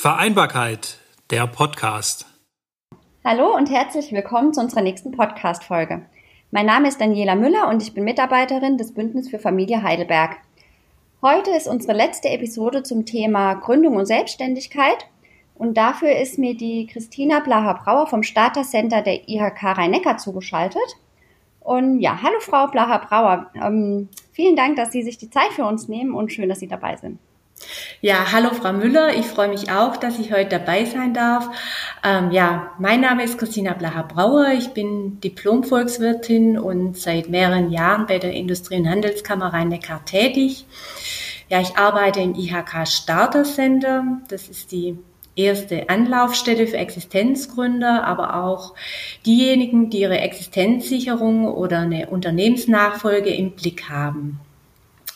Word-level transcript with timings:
Vereinbarkeit, 0.00 0.98
der 1.28 1.48
Podcast. 1.48 2.24
Hallo 3.24 3.52
und 3.56 3.68
herzlich 3.68 4.12
willkommen 4.12 4.54
zu 4.54 4.60
unserer 4.60 4.82
nächsten 4.82 5.10
Podcast-Folge. 5.10 6.02
Mein 6.52 6.66
Name 6.66 6.86
ist 6.86 7.00
Daniela 7.00 7.34
Müller 7.34 7.66
und 7.68 7.82
ich 7.82 7.94
bin 7.94 8.04
Mitarbeiterin 8.04 8.78
des 8.78 8.94
Bündnis 8.94 9.28
für 9.28 9.40
Familie 9.40 9.82
Heidelberg. 9.82 10.36
Heute 11.20 11.50
ist 11.50 11.66
unsere 11.66 11.94
letzte 11.94 12.28
Episode 12.28 12.84
zum 12.84 13.06
Thema 13.06 13.54
Gründung 13.54 13.96
und 13.96 14.06
Selbstständigkeit 14.06 15.08
und 15.56 15.76
dafür 15.76 16.16
ist 16.16 16.38
mir 16.38 16.56
die 16.56 16.86
Christina 16.86 17.40
Blaha-Brauer 17.40 18.06
vom 18.06 18.22
Starter 18.22 18.62
Center 18.62 19.02
der 19.02 19.28
IHK 19.28 19.64
Rhein-Neckar 19.64 20.18
zugeschaltet. 20.18 20.96
Und 21.58 21.98
ja, 21.98 22.22
hallo 22.22 22.38
Frau 22.38 22.68
Blaha-Brauer. 22.68 23.50
Ähm, 23.60 24.10
vielen 24.30 24.54
Dank, 24.54 24.76
dass 24.76 24.92
Sie 24.92 25.02
sich 25.02 25.18
die 25.18 25.30
Zeit 25.30 25.50
für 25.54 25.64
uns 25.64 25.88
nehmen 25.88 26.14
und 26.14 26.32
schön, 26.32 26.48
dass 26.48 26.60
Sie 26.60 26.68
dabei 26.68 26.94
sind. 26.94 27.18
Ja, 28.00 28.32
hallo 28.32 28.50
Frau 28.50 28.72
Müller. 28.72 29.16
Ich 29.16 29.26
freue 29.26 29.48
mich 29.48 29.70
auch, 29.70 29.96
dass 29.96 30.18
ich 30.18 30.32
heute 30.32 30.50
dabei 30.50 30.84
sein 30.84 31.14
darf. 31.14 31.48
Ähm, 32.04 32.30
ja, 32.30 32.72
mein 32.78 33.00
Name 33.00 33.24
ist 33.24 33.38
Christina 33.38 33.74
Blacher-Brauer. 33.74 34.52
Ich 34.56 34.68
bin 34.68 35.20
Diplom-Volkswirtin 35.20 36.58
und 36.58 36.96
seit 36.96 37.28
mehreren 37.28 37.70
Jahren 37.70 38.06
bei 38.06 38.18
der 38.18 38.32
Industrie- 38.32 38.76
und 38.76 38.88
Handelskammer 38.88 39.52
Rhein-Neckar 39.52 40.04
tätig. 40.04 40.66
Ja, 41.48 41.60
ich 41.60 41.76
arbeite 41.76 42.20
im 42.20 42.34
IHK 42.34 42.86
Starter 42.86 43.44
Center. 43.44 44.04
Das 44.28 44.48
ist 44.48 44.70
die 44.70 44.98
erste 45.34 45.88
Anlaufstelle 45.88 46.66
für 46.66 46.76
Existenzgründer, 46.76 48.04
aber 48.04 48.44
auch 48.44 48.74
diejenigen, 49.24 49.88
die 49.88 50.00
ihre 50.00 50.18
Existenzsicherung 50.18 51.46
oder 51.46 51.80
eine 51.80 52.08
Unternehmensnachfolge 52.08 53.30
im 53.30 53.52
Blick 53.52 53.88
haben. 53.88 54.40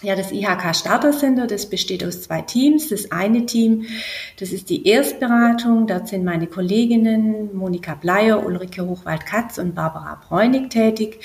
Ja, 0.02 0.16
das 0.16 0.32
IHK 0.32 0.74
Starter 0.74 1.12
Center, 1.12 1.46
das 1.46 1.70
besteht 1.70 2.04
aus 2.04 2.22
zwei 2.22 2.42
Teams. 2.42 2.88
Das 2.88 3.12
eine 3.12 3.46
Team, 3.46 3.86
das 4.36 4.50
ist 4.50 4.68
die 4.68 4.84
Erstberatung. 4.88 5.86
Dort 5.86 6.08
sind 6.08 6.24
meine 6.24 6.48
Kolleginnen 6.48 7.54
Monika 7.54 7.94
Bleier, 7.94 8.44
Ulrike 8.44 8.84
Hochwald-Katz 8.84 9.58
und 9.58 9.76
Barbara 9.76 10.20
Bräunig 10.28 10.70
tätig. 10.70 11.20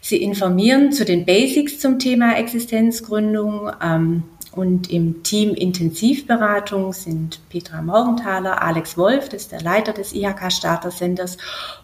Sie 0.00 0.22
informieren 0.22 0.92
zu 0.92 1.04
den 1.04 1.24
Basics 1.24 1.80
zum 1.80 1.98
Thema 1.98 2.36
Existenzgründung. 2.36 3.72
Ähm, 3.82 4.22
und 4.52 4.90
im 4.90 5.22
Team 5.22 5.54
Intensivberatung 5.54 6.92
sind 6.92 7.40
Petra 7.50 7.82
Morgenthaler, 7.82 8.62
Alex 8.62 8.96
Wolf, 8.96 9.28
das 9.28 9.42
ist 9.42 9.52
der 9.52 9.60
Leiter 9.60 9.92
des 9.92 10.12
IHK 10.12 10.50
Starter 10.52 10.90
Centers, 10.90 11.36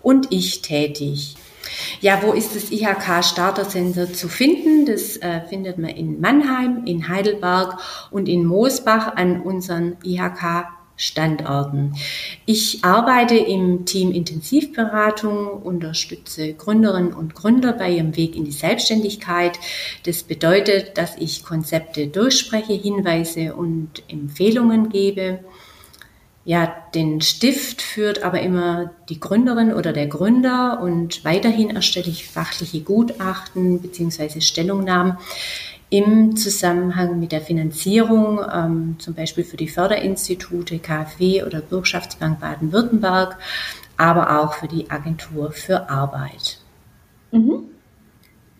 und 0.02 0.32
ich 0.32 0.62
tätig. 0.62 1.36
Ja, 2.00 2.22
wo 2.22 2.32
ist 2.32 2.54
das 2.54 2.70
IHK 2.70 3.24
Starter 3.24 3.68
Center 3.68 4.12
zu 4.12 4.28
finden? 4.28 4.86
Das 4.86 5.16
äh, 5.16 5.40
findet 5.48 5.78
man 5.78 5.90
in 5.90 6.20
Mannheim, 6.20 6.84
in 6.86 7.08
Heidelberg 7.08 7.78
und 8.10 8.28
in 8.28 8.44
Moosbach 8.44 9.16
an 9.16 9.42
unseren 9.42 9.96
IHK 10.04 10.66
Standorten. 10.96 11.94
Ich 12.46 12.82
arbeite 12.82 13.36
im 13.36 13.84
Team 13.84 14.12
Intensivberatung, 14.12 15.48
unterstütze 15.62 16.54
Gründerinnen 16.54 17.12
und 17.12 17.34
Gründer 17.34 17.74
bei 17.74 17.90
ihrem 17.90 18.16
Weg 18.16 18.34
in 18.34 18.44
die 18.44 18.52
Selbstständigkeit. 18.52 19.58
Das 20.04 20.22
bedeutet, 20.22 20.96
dass 20.96 21.16
ich 21.18 21.44
Konzepte 21.44 22.06
durchspreche, 22.06 22.72
Hinweise 22.72 23.54
und 23.54 24.02
Empfehlungen 24.08 24.88
gebe. 24.88 25.40
Ja, 26.46 26.72
den 26.94 27.22
Stift 27.22 27.82
führt 27.82 28.22
aber 28.22 28.40
immer 28.40 28.92
die 29.08 29.18
Gründerin 29.18 29.74
oder 29.74 29.92
der 29.92 30.06
Gründer 30.06 30.80
und 30.80 31.24
weiterhin 31.24 31.70
erstelle 31.70 32.06
ich 32.06 32.30
fachliche 32.30 32.82
Gutachten 32.82 33.80
bzw. 33.82 34.40
Stellungnahmen 34.40 35.18
im 35.90 36.36
Zusammenhang 36.36 37.18
mit 37.18 37.32
der 37.32 37.40
Finanzierung, 37.40 38.38
ähm, 38.48 38.94
zum 39.00 39.14
Beispiel 39.14 39.42
für 39.42 39.56
die 39.56 39.66
Förderinstitute 39.66 40.78
KfW 40.78 41.42
oder 41.42 41.60
Bürgschaftsbank 41.60 42.38
Baden-Württemberg, 42.38 43.38
aber 43.96 44.40
auch 44.40 44.54
für 44.54 44.68
die 44.68 44.88
Agentur 44.88 45.50
für 45.50 45.90
Arbeit. 45.90 46.60
Mhm. 47.32 47.64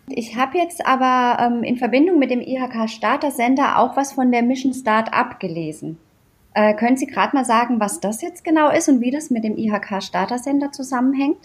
Ich 0.09 0.35
habe 0.35 0.57
jetzt 0.57 0.85
aber 0.85 1.41
ähm, 1.41 1.63
in 1.63 1.77
Verbindung 1.77 2.19
mit 2.19 2.31
dem 2.31 2.41
IHK 2.41 2.89
Starter 2.89 3.31
Sender 3.31 3.79
auch 3.79 3.95
was 3.95 4.11
von 4.11 4.29
der 4.33 4.43
Mission 4.43 4.73
Start 4.73 5.13
abgelesen. 5.13 5.97
Äh, 6.57 6.73
können 6.73 6.97
Sie 6.97 7.05
gerade 7.05 7.35
mal 7.35 7.45
sagen, 7.45 7.79
was 7.79 7.99
das 7.99 8.23
jetzt 8.23 8.43
genau 8.43 8.71
ist 8.71 8.89
und 8.89 8.99
wie 8.99 9.11
das 9.11 9.29
mit 9.29 9.43
dem 9.43 9.55
IHK 9.55 10.01
Starter 10.01 10.37
Center 10.37 10.71
zusammenhängt? 10.71 11.37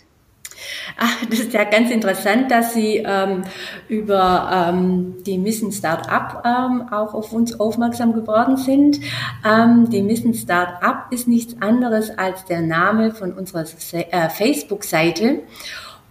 Ach, 0.96 1.26
das 1.28 1.40
ist 1.40 1.52
ja 1.52 1.64
ganz 1.64 1.90
interessant, 1.90 2.50
dass 2.50 2.72
Sie 2.72 3.02
ähm, 3.04 3.42
über 3.88 4.70
ähm, 4.70 5.22
die 5.26 5.36
Mission 5.36 5.70
Startup 5.70 6.42
ähm, 6.46 6.88
auch 6.90 7.12
auf 7.12 7.30
uns 7.34 7.60
aufmerksam 7.60 8.14
geworden 8.14 8.56
sind. 8.56 9.00
Ähm, 9.46 9.90
die 9.90 10.00
Mission 10.00 10.32
Startup 10.32 11.04
ist 11.10 11.28
nichts 11.28 11.60
anderes 11.60 12.16
als 12.16 12.46
der 12.46 12.62
Name 12.62 13.12
von 13.12 13.34
unserer 13.34 13.66
äh, 13.92 14.30
Facebook-Seite. 14.30 15.40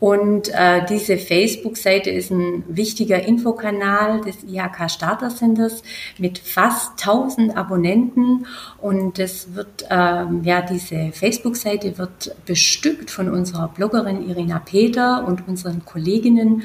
Und 0.02 0.50
äh, 0.50 0.84
diese 0.90 1.20
Facebook-Seite 1.20 2.10
ist 2.10 2.32
ein 2.32 2.64
wichtiger 2.68 3.22
Infokanal 3.22 4.22
des 4.22 4.44
IHK 4.44 4.90
Starter 4.90 5.30
Centers 5.30 5.84
mit 6.18 6.40
fast 6.40 6.94
1000 7.08 7.56
Abonnenten. 7.56 8.48
Und 8.80 9.20
es 9.20 9.54
wird, 9.54 9.86
ähm, 9.92 10.42
ja, 10.44 10.64
diese 10.64 11.12
Facebook-Seite 11.12 12.00
wird 12.00 12.36
bestückt 12.48 13.12
von 13.12 13.30
unserer 13.30 13.68
Bloggerin 13.68 14.28
Irina 14.28 14.58
Peter 14.58 15.24
und 15.28 15.48
unseren 15.48 15.86
Kolleginnen 15.86 16.64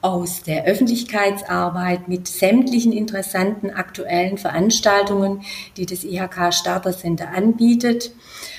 aus 0.00 0.44
der 0.44 0.66
Öffentlichkeitsarbeit 0.66 2.06
mit 2.06 2.28
sämtlichen 2.28 2.92
interessanten 2.92 3.70
aktuellen 3.70 4.38
Veranstaltungen, 4.38 5.42
die 5.76 5.86
das 5.86 6.04
IHK 6.04 6.54
Starter 6.54 6.96
Center 6.96 7.30
anbietet. 7.30 8.12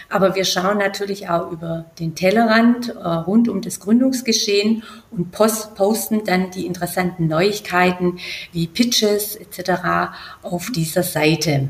Aber 0.09 0.35
wir 0.35 0.45
schauen 0.45 0.77
natürlich 0.77 1.29
auch 1.29 1.51
über 1.51 1.85
den 1.99 2.15
Tellerrand 2.15 2.89
äh, 2.89 3.07
rund 3.07 3.49
um 3.49 3.61
das 3.61 3.79
Gründungsgeschehen 3.79 4.83
und 5.11 5.31
post, 5.31 5.75
posten 5.75 6.23
dann 6.23 6.51
die 6.51 6.65
interessanten 6.65 7.27
Neuigkeiten 7.27 8.19
wie 8.53 8.67
Pitches 8.67 9.35
etc. 9.35 10.11
auf 10.43 10.71
dieser 10.71 11.03
Seite. 11.03 11.69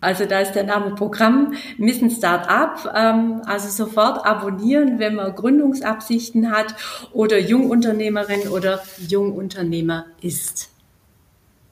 Also 0.00 0.24
da 0.24 0.40
ist 0.40 0.52
der 0.52 0.64
Name 0.64 0.94
Programm 0.94 1.54
Missen 1.76 2.10
Startup. 2.10 2.92
Ähm, 2.94 3.42
also 3.46 3.68
sofort 3.68 4.24
abonnieren, 4.26 4.98
wenn 4.98 5.14
man 5.14 5.34
Gründungsabsichten 5.34 6.50
hat 6.50 6.74
oder 7.12 7.38
Jungunternehmerin 7.38 8.48
oder 8.48 8.82
Jungunternehmer 8.98 10.06
ist. 10.20 10.70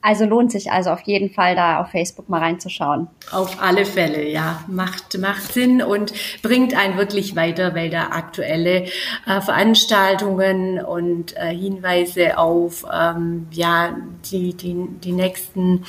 Also 0.01 0.25
lohnt 0.25 0.53
sich 0.53 0.71
also 0.71 0.91
auf 0.91 1.01
jeden 1.03 1.31
Fall 1.31 1.57
da 1.57 1.81
auf 1.81 1.91
Facebook 1.91 2.29
mal 2.29 2.39
reinzuschauen. 2.39 3.09
Auf 3.33 3.61
alle 3.61 3.85
Fälle, 3.85 4.29
ja. 4.29 4.63
Macht, 4.69 5.19
macht 5.19 5.53
Sinn 5.53 5.83
und 5.83 6.13
bringt 6.43 6.77
einen 6.77 6.97
wirklich 6.97 7.35
weiter, 7.35 7.75
weil 7.75 7.91
da 7.91 8.09
aktuelle 8.11 8.85
äh, 9.27 9.41
Veranstaltungen 9.41 10.81
und 10.81 11.37
äh, 11.37 11.55
Hinweise 11.55 12.39
auf 12.39 12.85
ähm, 12.93 13.49
ja, 13.51 13.97
die, 14.31 14.55
die, 14.55 14.87
die 15.03 15.13
nächsten 15.13 15.85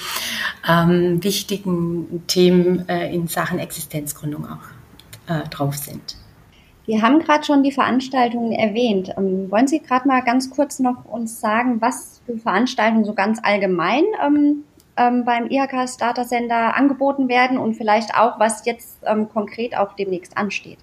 ähm, 0.68 1.24
wichtigen 1.24 2.24
Themen 2.26 2.90
äh, 2.90 3.14
in 3.14 3.28
Sachen 3.28 3.60
Existenzgründung 3.60 4.48
auch 4.48 5.34
äh, 5.34 5.48
drauf 5.50 5.76
sind. 5.76 6.18
Wir 6.90 7.04
haben 7.04 7.20
gerade 7.20 7.44
schon 7.44 7.62
die 7.62 7.72
Veranstaltungen 7.72 8.52
erwähnt. 8.52 9.14
Ähm, 9.16 9.52
wollen 9.52 9.68
Sie 9.68 9.80
gerade 9.80 10.08
mal 10.08 10.22
ganz 10.22 10.50
kurz 10.50 10.80
noch 10.80 11.06
uns 11.06 11.40
sagen, 11.40 11.80
was 11.82 12.19
Veranstaltungen 12.38 13.06
so 13.06 13.14
ganz 13.14 13.40
allgemein 13.42 14.04
ähm, 14.24 14.64
ähm, 14.98 15.26
beim 15.26 15.50
IHK 15.50 15.90
Starter 15.90 16.26
Sender 16.26 16.76
angeboten 16.76 17.30
werden 17.30 17.58
und 17.58 17.76
vielleicht 17.76 18.16
auch, 18.16 18.40
was 18.40 18.66
jetzt 18.66 19.00
ähm, 19.06 19.30
konkret 19.30 19.76
auch 19.76 19.94
demnächst 19.94 20.38
ansteht? 20.38 20.78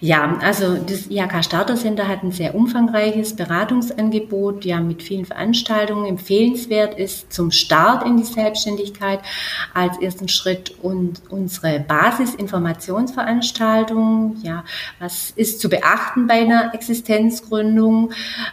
Ja, 0.00 0.38
also 0.40 0.76
das 0.76 1.08
IHK 1.08 1.44
Starter 1.44 1.76
Center 1.76 2.08
hat 2.08 2.22
ein 2.22 2.32
sehr 2.32 2.54
umfangreiches 2.54 3.36
Beratungsangebot, 3.36 4.64
ja 4.64 4.80
mit 4.80 5.02
vielen 5.02 5.26
Veranstaltungen. 5.26 6.06
Empfehlenswert 6.06 6.98
ist 6.98 7.30
zum 7.32 7.50
Start 7.50 8.06
in 8.06 8.16
die 8.16 8.24
Selbstständigkeit 8.24 9.20
als 9.74 10.00
ersten 10.00 10.28
Schritt 10.28 10.74
und 10.80 11.20
unsere 11.28 11.80
Basisinformationsveranstaltung. 11.80 14.38
Ja, 14.42 14.64
was 14.98 15.34
ist 15.36 15.60
zu 15.60 15.68
beachten 15.68 16.26
bei 16.26 16.40
einer 16.40 16.72
Existenzgründung? 16.72 18.12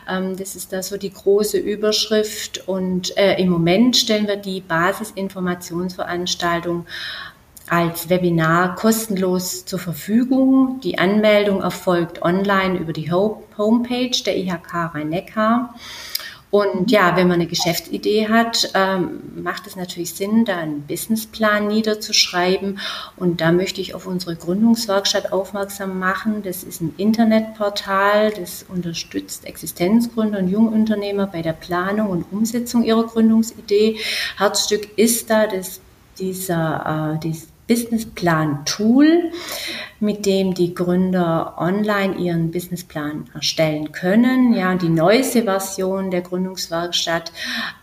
Ähm, 0.10 0.36
das 0.36 0.58
ist 0.58 0.74
da 0.74 0.84
so 0.84 0.98
die 0.98 1.14
große 1.14 1.58
Überschrift 1.58 2.68
und 2.68 3.18
äh, 3.18 3.42
im 3.42 3.48
Moment 3.50 3.96
stellen 3.96 4.28
wir 4.28 4.36
die 4.36 4.60
Basisinformationsveranstaltung 4.60 6.86
als 7.70 8.10
Webinar 8.10 8.76
kostenlos 8.76 9.66
zur 9.66 9.80
Verfügung. 9.80 10.80
Die 10.84 10.98
Anmeldung 10.98 11.62
erfolgt 11.62 12.22
online 12.22 12.78
über 12.78 12.94
die 12.94 13.12
Homepage 13.12 14.24
der 14.26 14.38
IHK 14.38 14.94
Rhein-Neckar. 14.94 15.74
Und 16.50 16.92
ja, 16.92 17.18
wenn 17.18 17.28
man 17.28 17.42
eine 17.42 17.48
Geschäftsidee 17.48 18.30
hat, 18.30 18.72
ähm, 18.74 19.20
macht 19.36 19.68
es 19.68 19.76
natürlich 19.76 20.14
Sinn, 20.14 20.46
da 20.46 20.56
einen 20.56 20.84
Businessplan 20.84 21.68
niederzuschreiben. 21.68 22.80
Und 23.18 23.42
da 23.42 23.52
möchte 23.52 23.82
ich 23.82 23.94
auf 23.94 24.08
unsere 24.08 24.38
Gründungswerkstatt 24.38 25.34
aufmerksam 25.34 26.00
machen. 26.00 26.44
Das 26.44 26.64
ist 26.64 26.80
ein 26.82 26.94
Internetportal, 26.96 28.32
das 28.32 28.66
unterstützt 28.70 29.46
Existenzgründer 29.46 30.40
und 30.40 30.48
Jungunternehmer 30.48 31.28
bei 31.28 31.42
der 31.42 31.54
Planung 31.54 32.10
und 32.10 32.26
Umsetzung 32.32 32.84
ihrer 32.84 33.04
Gründungsidee. 33.04 34.00
Herzstück 34.38 34.98
ist 34.98 35.30
da 35.30 35.48
das 35.48 35.82
dieser 36.18 37.16
äh, 37.16 37.20
dieses 37.20 37.50
Businessplan-Tool, 37.68 39.32
mit 40.00 40.26
dem 40.26 40.54
die 40.54 40.74
Gründer 40.74 41.56
online 41.58 42.16
ihren 42.16 42.52
Businessplan 42.52 43.30
erstellen 43.34 43.92
können. 43.92 44.54
Ja, 44.54 44.76
die 44.76 44.90
neueste 44.90 45.44
Version 45.44 46.12
der 46.12 46.22
Gründungswerkstatt 46.22 47.32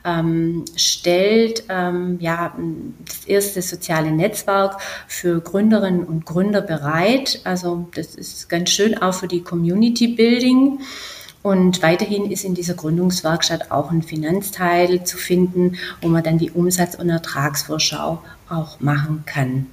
ähm, 0.05 0.65
stellt 0.77 1.65
ähm, 1.69 2.19
ja, 2.21 2.57
das 3.05 3.25
erste 3.27 3.63
soziale 3.63 4.11
Netzwerk 4.11 4.81
für 5.09 5.41
Gründerinnen 5.41 6.05
und 6.05 6.25
Gründer 6.25 6.61
bereit. 6.61 7.41
Also 7.45 7.89
das 7.95 8.15
ist 8.15 8.49
ganz 8.49 8.71
schön 8.71 8.97
auch 8.97 9.15
für 9.15 9.29
die 9.29 9.43
Community 9.43 10.09
Building. 10.09 10.81
Und 11.44 11.82
weiterhin 11.82 12.31
ist 12.31 12.43
in 12.43 12.55
dieser 12.55 12.73
Gründungswerkstatt 12.73 13.70
auch 13.70 13.91
ein 13.91 14.02
Finanzteil 14.02 15.05
zu 15.05 15.19
finden, 15.19 15.76
wo 16.00 16.08
man 16.08 16.25
dann 16.25 16.38
die 16.38 16.50
Umsatz- 16.50 16.94
und 16.94 17.11
Ertragsvorschau 17.11 18.23
auch 18.49 18.81
machen 18.81 19.25
kann. 19.26 19.67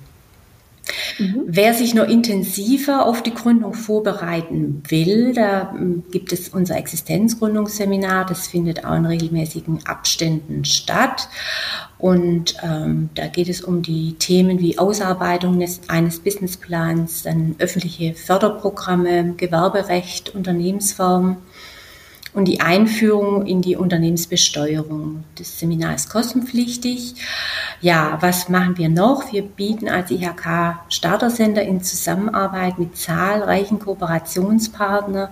Mhm. 1.18 1.44
Wer 1.46 1.74
sich 1.74 1.94
noch 1.94 2.08
intensiver 2.08 3.06
auf 3.06 3.22
die 3.22 3.34
Gründung 3.34 3.74
vorbereiten 3.74 4.84
will, 4.88 5.34
da 5.34 5.72
hm, 5.72 6.04
gibt 6.12 6.34
es 6.34 6.50
unser 6.50 6.78
Existenzgründungsseminar. 6.78 8.26
Das 8.26 8.48
findet 8.48 8.86
auch 8.86 8.96
in 8.96 9.06
regelmäßigen 9.06 9.86
Abständen 9.86 10.66
statt. 10.66 11.28
Und 11.98 12.56
ähm, 12.64 13.10
da 13.14 13.28
geht 13.28 13.48
es 13.48 13.62
um 13.62 13.84
die 13.84 14.14
Themen 14.14 14.60
wie 14.60 14.80
Ausarbeitung 14.80 15.60
des, 15.60 15.82
eines 15.88 16.20
Businessplans, 16.20 17.24
dann 17.24 17.56
öffentliche 17.60 18.16
Förderprogramme, 18.16 19.36
Gewerberecht, 19.38 20.34
Unternehmensformen 20.34 21.38
und 22.34 22.46
die 22.46 22.62
Einführung 22.62 23.46
in 23.46 23.62
die 23.62 23.76
Unternehmensbesteuerung. 23.76 25.24
Das 25.36 25.60
Seminar 25.60 25.96
ist 25.96 26.10
kostenpflichtig. 26.10 27.16
Ja, 27.82 28.18
was 28.22 28.48
machen 28.48 28.78
wir 28.78 28.90
noch? 28.90 29.34
Wir 29.34 29.42
bieten 29.42 29.90
als 29.90 30.12
IHK 30.12 30.80
Startersender 30.88 31.64
in 31.64 31.84
Zusammenarbeit 31.84 32.80
mit 32.80 32.96
zahlreichen 32.98 33.80
Kooperationspartnern 33.80 35.30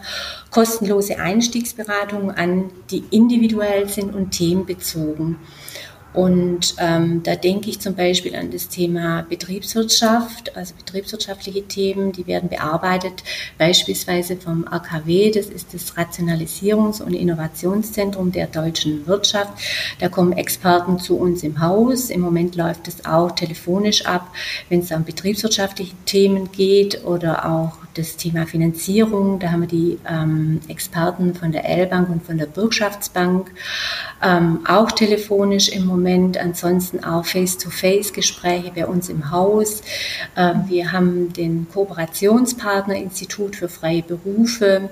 kostenlose 0.52 1.20
Einstiegsberatungen 1.20 2.32
an, 2.32 2.66
die 2.92 3.04
individuell 3.12 3.88
sind 3.88 4.14
und 4.14 4.32
themenbezogen. 4.32 5.38
Und 6.14 6.76
ähm, 6.80 7.22
da 7.24 7.36
denke 7.36 7.70
ich 7.70 7.80
zum 7.80 7.94
Beispiel 7.96 8.36
an 8.36 8.50
das 8.50 8.68
Thema 8.68 9.26
Betriebswirtschaft, 9.30 10.56
also 10.58 10.74
betriebswirtschaftliche 10.76 11.64
Themen, 11.68 12.12
die 12.12 12.26
werden 12.26 12.50
bearbeitet, 12.50 13.24
beispielsweise 13.60 14.36
vom 14.36 14.66
RKW, 14.68 15.30
das 15.30 15.48
ist 15.48 15.74
das 15.74 15.96
Rationalisierungs- 15.96 17.02
und 17.02 17.14
Innovationszentrum 17.14 18.32
der 18.32 18.48
deutschen 18.48 19.06
Wirtschaft. 19.06 19.54
Da 20.00 20.10
kommen 20.10 20.34
Experten 20.34 20.98
zu 21.00 21.16
uns 21.18 21.44
im 21.44 21.62
Haus. 21.62 22.10
Im 22.10 22.22
Moment 22.22 22.56
läuft 22.56 22.88
es 22.88 23.06
auch 23.06 23.32
telefonisch 23.32 24.06
ab, 24.06 24.34
wenn 24.70 24.80
es 24.80 24.92
um 24.92 25.04
betriebswirtschaftliche 25.04 25.96
Themen 26.06 26.52
geht 26.52 27.06
oder 27.06 27.46
auch 27.46 27.74
das 27.94 28.18
Thema 28.18 28.48
Finanzierung. 28.48 29.40
Da 29.40 29.52
haben 29.52 29.62
wir 29.62 29.68
die 29.68 30.00
ähm, 30.08 30.60
Experten 30.68 31.36
von 31.36 31.52
der 31.52 31.66
L-Bank 31.66 32.10
und 32.10 32.24
von 32.24 32.38
der 32.38 32.46
Bürgschaftsbank 32.46 33.52
ähm, 34.22 34.60
auch 34.68 34.92
telefonisch 34.92 35.70
im 35.70 35.86
Moment. 35.86 36.38
Ansonsten 36.38 37.04
auch 37.04 37.26
Face-to-Face-Gespräche 37.26 38.72
bei 38.76 38.86
uns 38.86 39.10
im 39.10 39.32
Haus. 39.32 39.82
Ähm, 40.36 40.64
wir 40.68 40.92
haben 40.92 41.32
den 41.34 41.68
Kooperationspartner 41.72 42.96
Institut 42.96 43.56
für 43.56 43.70
freie 43.70 44.04
Berufe, 44.04 44.90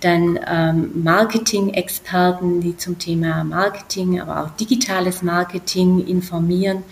dann 0.00 0.38
ähm, 0.46 1.02
Marketing-Experten, 1.02 2.60
die 2.60 2.76
zum 2.76 2.98
Thema 2.98 3.44
Marketing, 3.44 4.20
aber 4.20 4.42
auch 4.42 4.50
digitales 4.50 5.22
Marketing 5.22 6.06
informieren. 6.06 6.84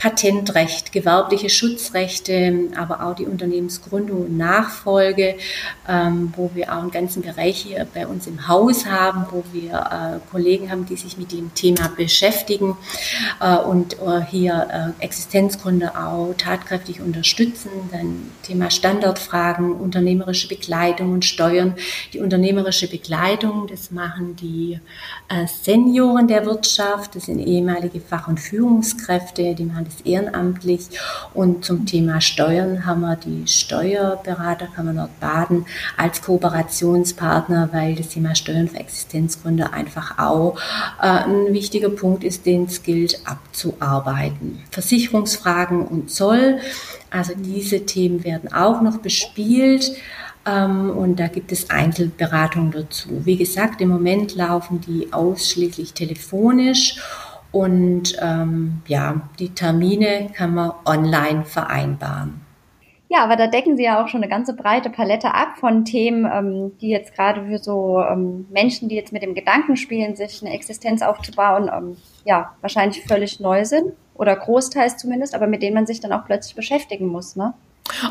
Patentrecht, 0.00 0.92
gewerbliche 0.92 1.50
Schutzrechte, 1.50 2.70
aber 2.74 3.04
auch 3.04 3.14
die 3.14 3.26
Unternehmensgründung 3.26 4.22
und 4.22 4.38
Nachfolge, 4.38 5.36
ähm, 5.86 6.32
wo 6.36 6.50
wir 6.54 6.72
auch 6.72 6.80
einen 6.80 6.90
ganzen 6.90 7.20
Bereich 7.20 7.58
hier 7.58 7.86
bei 7.92 8.06
uns 8.06 8.26
im 8.26 8.48
Haus 8.48 8.86
haben, 8.86 9.26
wo 9.30 9.44
wir 9.52 9.74
äh, 9.74 10.30
Kollegen 10.30 10.70
haben, 10.70 10.86
die 10.86 10.96
sich 10.96 11.09
mit 11.18 11.32
dem 11.32 11.54
Thema 11.54 11.88
beschäftigen 11.96 12.76
äh, 13.40 13.56
und 13.56 13.94
äh, 13.94 14.20
hier 14.28 14.94
äh, 15.00 15.04
Existenzgründe 15.04 15.96
auch 15.96 16.34
tatkräftig 16.36 17.00
unterstützen. 17.00 17.70
Dann 17.90 18.30
Thema 18.42 18.70
Standardfragen, 18.70 19.72
unternehmerische 19.72 20.48
Begleitung 20.48 21.12
und 21.12 21.24
Steuern. 21.24 21.74
Die 22.12 22.20
unternehmerische 22.20 22.88
Begleitung, 22.88 23.66
das 23.68 23.90
machen 23.90 24.36
die 24.36 24.80
Senioren 25.62 26.26
der 26.26 26.44
Wirtschaft, 26.46 27.14
das 27.14 27.26
sind 27.26 27.38
ehemalige 27.38 28.00
Fach- 28.00 28.28
und 28.28 28.40
Führungskräfte, 28.40 29.54
die 29.54 29.64
machen 29.64 29.84
das 29.84 30.00
ehrenamtlich. 30.00 30.88
Und 31.34 31.64
zum 31.64 31.86
Thema 31.86 32.20
Steuern 32.20 32.84
haben 32.86 33.00
wir 33.02 33.16
die 33.16 33.46
Steuerberaterkammer 33.46 34.92
Nordbaden 34.92 35.66
als 35.96 36.22
Kooperationspartner, 36.22 37.70
weil 37.72 37.94
das 37.94 38.08
Thema 38.08 38.34
Steuern 38.34 38.68
für 38.68 38.78
Existenzgründer 38.78 39.72
einfach 39.72 40.18
auch 40.18 40.58
ein 41.06 41.52
wichtiger 41.52 41.90
Punkt 41.90 42.24
ist, 42.24 42.46
den 42.46 42.64
es 42.64 42.82
gilt 42.82 43.20
abzuarbeiten. 43.24 44.62
Versicherungsfragen 44.70 45.86
und 45.86 46.10
Zoll, 46.10 46.58
also 47.10 47.32
diese 47.36 47.86
Themen 47.86 48.24
werden 48.24 48.52
auch 48.52 48.82
noch 48.82 48.98
bespielt. 48.98 49.92
Ähm, 50.46 50.90
und 50.90 51.20
da 51.20 51.28
gibt 51.28 51.52
es 51.52 51.70
Einzelberatungen 51.70 52.70
dazu. 52.70 53.24
Wie 53.24 53.36
gesagt, 53.36 53.80
im 53.80 53.88
Moment 53.90 54.34
laufen 54.36 54.80
die 54.80 55.12
ausschließlich 55.12 55.92
telefonisch 55.92 56.96
und 57.52 58.16
ähm, 58.20 58.82
ja, 58.86 59.28
die 59.38 59.50
Termine 59.50 60.30
kann 60.34 60.54
man 60.54 60.72
online 60.84 61.44
vereinbaren. 61.44 62.40
Ja, 63.12 63.24
aber 63.24 63.34
da 63.34 63.48
decken 63.48 63.76
Sie 63.76 63.82
ja 63.82 64.00
auch 64.00 64.06
schon 64.06 64.22
eine 64.22 64.30
ganze 64.30 64.54
breite 64.54 64.88
Palette 64.88 65.34
ab 65.34 65.58
von 65.58 65.84
Themen, 65.84 66.30
ähm, 66.32 66.78
die 66.78 66.90
jetzt 66.90 67.12
gerade 67.12 67.44
für 67.44 67.58
so 67.58 68.00
ähm, 68.00 68.46
Menschen, 68.50 68.88
die 68.88 68.94
jetzt 68.94 69.12
mit 69.12 69.24
dem 69.24 69.34
Gedanken 69.34 69.76
spielen, 69.76 70.14
sich 70.14 70.40
eine 70.42 70.54
Existenz 70.54 71.02
aufzubauen, 71.02 71.68
ähm, 71.74 71.96
ja, 72.24 72.54
wahrscheinlich 72.60 73.02
völlig 73.02 73.40
neu 73.40 73.64
sind 73.64 73.94
oder 74.14 74.36
großteils 74.36 74.96
zumindest, 74.96 75.34
aber 75.34 75.48
mit 75.48 75.60
denen 75.60 75.74
man 75.74 75.86
sich 75.86 75.98
dann 75.98 76.12
auch 76.12 76.24
plötzlich 76.24 76.54
beschäftigen 76.54 77.08
muss, 77.08 77.34
ne? 77.34 77.52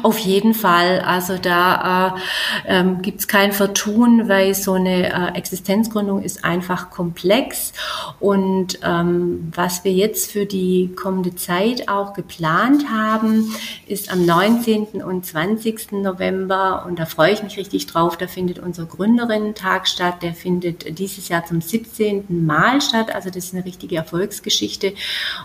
Auf 0.04 0.20
jeden 0.20 0.54
Fall. 0.54 1.00
Also 1.00 1.38
da 1.38 2.16
äh, 2.16 2.80
ähm, 2.80 3.02
gibt 3.02 3.22
es 3.22 3.28
kein 3.28 3.54
Vertun, 3.54 4.28
weil 4.28 4.54
so 4.54 4.74
eine 4.74 5.12
äh, 5.12 5.38
Existenzgründung 5.38 6.22
ist 6.22 6.44
einfach 6.44 6.90
komplex. 6.90 7.74
Und 8.20 8.80
ähm, 8.84 9.52
was 9.56 9.84
wir 9.84 9.94
jetzt 9.94 10.32
für 10.32 10.46
die 10.46 10.92
kommende 10.96 11.36
Zeit 11.36 11.88
auch 11.88 12.14
geplant 12.14 12.90
haben, 12.92 13.54
ist 13.88 14.12
am 14.12 14.26
19. 14.26 15.02
und 15.04 15.26
20. 15.26 15.94
November, 15.94 16.86
und 16.88 17.00
da 17.00 17.06
freue 17.06 17.32
ich 17.32 17.44
mich 17.44 17.58
richtig 17.58 17.88
drauf, 17.88 18.18
da 18.18 18.28
findet 18.28 18.60
unser 18.60 18.86
Gründerinnen-Tag 18.86 19.88
statt. 19.88 20.22
Der 20.22 20.34
findet 20.34 21.00
dieses 21.00 21.30
Jahr 21.30 21.46
zum 21.46 21.62
17. 21.62 22.46
Mal 22.46 22.82
statt. 22.82 23.14
Also 23.16 23.30
das 23.30 23.46
ist 23.46 23.54
eine 23.54 23.66
richtige 23.66 23.96
Erfolgsgeschichte. 23.96 24.94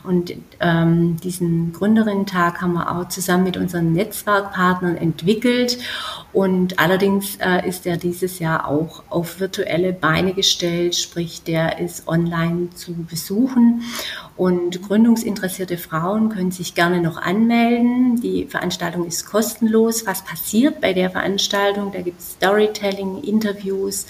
Und 0.03 0.35
ähm, 0.61 1.17
diesen 1.23 1.73
Gründerinnen-Tag 1.73 2.61
haben 2.61 2.75
wir 2.75 2.91
auch 2.91 3.09
zusammen 3.09 3.45
mit 3.45 3.57
unseren 3.57 3.93
Netzwerken 3.93 4.14
Netzwerkpartnern 4.15 4.97
entwickelt 4.97 5.79
und 6.33 6.81
allerdings 6.81 7.37
äh, 7.37 7.69
ist 7.69 7.87
er 7.87 7.97
dieses 7.97 8.39
Jahr 8.39 8.69
auch 8.69 9.05
auf 9.09 9.39
virtuelle 9.41 9.93
Beine 9.93 10.35
gestellt, 10.35 10.97
sprich 10.97 11.43
der 11.43 11.79
ist 11.79 12.09
online 12.09 12.71
zu 12.75 12.93
besuchen 12.93 13.83
und 14.37 14.83
gründungsinteressierte 14.83 15.79
Frauen 15.79 16.29
können 16.29 16.51
sich 16.51 16.75
gerne 16.75 17.01
noch 17.01 17.19
anmelden. 17.19 18.21
Die 18.21 18.47
Veranstaltung 18.47 19.07
ist 19.07 19.27
kostenlos. 19.27 20.07
Was 20.07 20.25
passiert 20.25 20.81
bei 20.81 20.93
der 20.93 21.11
Veranstaltung? 21.11 21.93
Da 21.93 22.01
gibt 22.01 22.19
es 22.19 22.33
Storytelling, 22.33 23.23
Interviews 23.23 24.07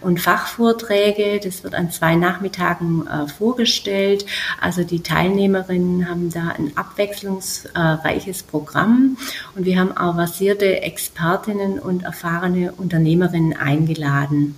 und 0.00 0.18
Fachvorträge. 0.18 1.40
Das 1.44 1.62
wird 1.62 1.74
an 1.74 1.90
zwei 1.90 2.14
Nachmittagen 2.14 3.06
äh, 3.06 3.28
vorgestellt. 3.28 4.24
Also 4.62 4.82
die 4.82 5.02
Teilnehmerinnen 5.02 6.08
haben 6.08 6.30
da 6.30 6.54
ein 6.56 6.72
abwechslungsreiches 6.74 8.44
Programm 8.44 9.18
und 9.56 9.64
wir 9.64 9.78
haben 9.78 9.96
auch 9.96 10.14
versierte 10.14 10.82
Expertinnen 10.82 11.78
und 11.78 12.04
erfahrene 12.04 12.72
Unternehmerinnen 12.72 13.56
eingeladen. 13.56 14.54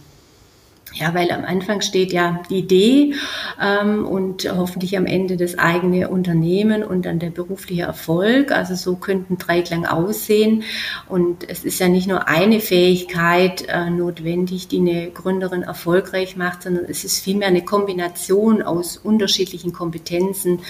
Ja, 0.95 1.15
weil 1.15 1.31
am 1.31 1.45
Anfang 1.45 1.83
steht 1.83 2.13
ja 2.13 2.43
die 2.49 2.59
Idee 2.59 3.15
ähm, 3.63 4.07
und 4.07 4.51
hoffentlich 4.51 4.97
am 4.97 5.07
Ende 5.07 5.37
das 5.37 5.59
eigene 5.59 6.09
Unternehmen 6.09 6.83
und 6.83 7.05
dann 7.05 7.19
der 7.19 7.31
berufliche 7.31 7.83
Erfolg. 7.83 8.53
Also 8.53 8.75
so 8.75 8.97
könnten 8.97 9.37
Dreiklang 9.37 9.85
aussehen. 9.85 10.65
Und 11.07 11.49
es 11.49 11.65
ist 11.65 11.79
ja 11.79 11.89
nicht 11.89 12.09
nur 12.09 12.27
eine 12.27 12.61
Fähigkeit 12.61 13.67
äh, 13.69 13.91
notwendig, 13.91 14.69
die 14.69 14.79
eine 14.79 15.11
Gründerin 15.11 15.63
erfolgreich 15.63 16.37
macht, 16.37 16.63
sondern 16.63 16.87
es 16.87 17.05
ist 17.05 17.21
vielmehr 17.21 17.49
eine 17.49 17.65
Kombination 17.65 18.63
aus 18.63 18.97
unterschiedlichen 18.97 19.73
Kompetenzen. 19.73 20.61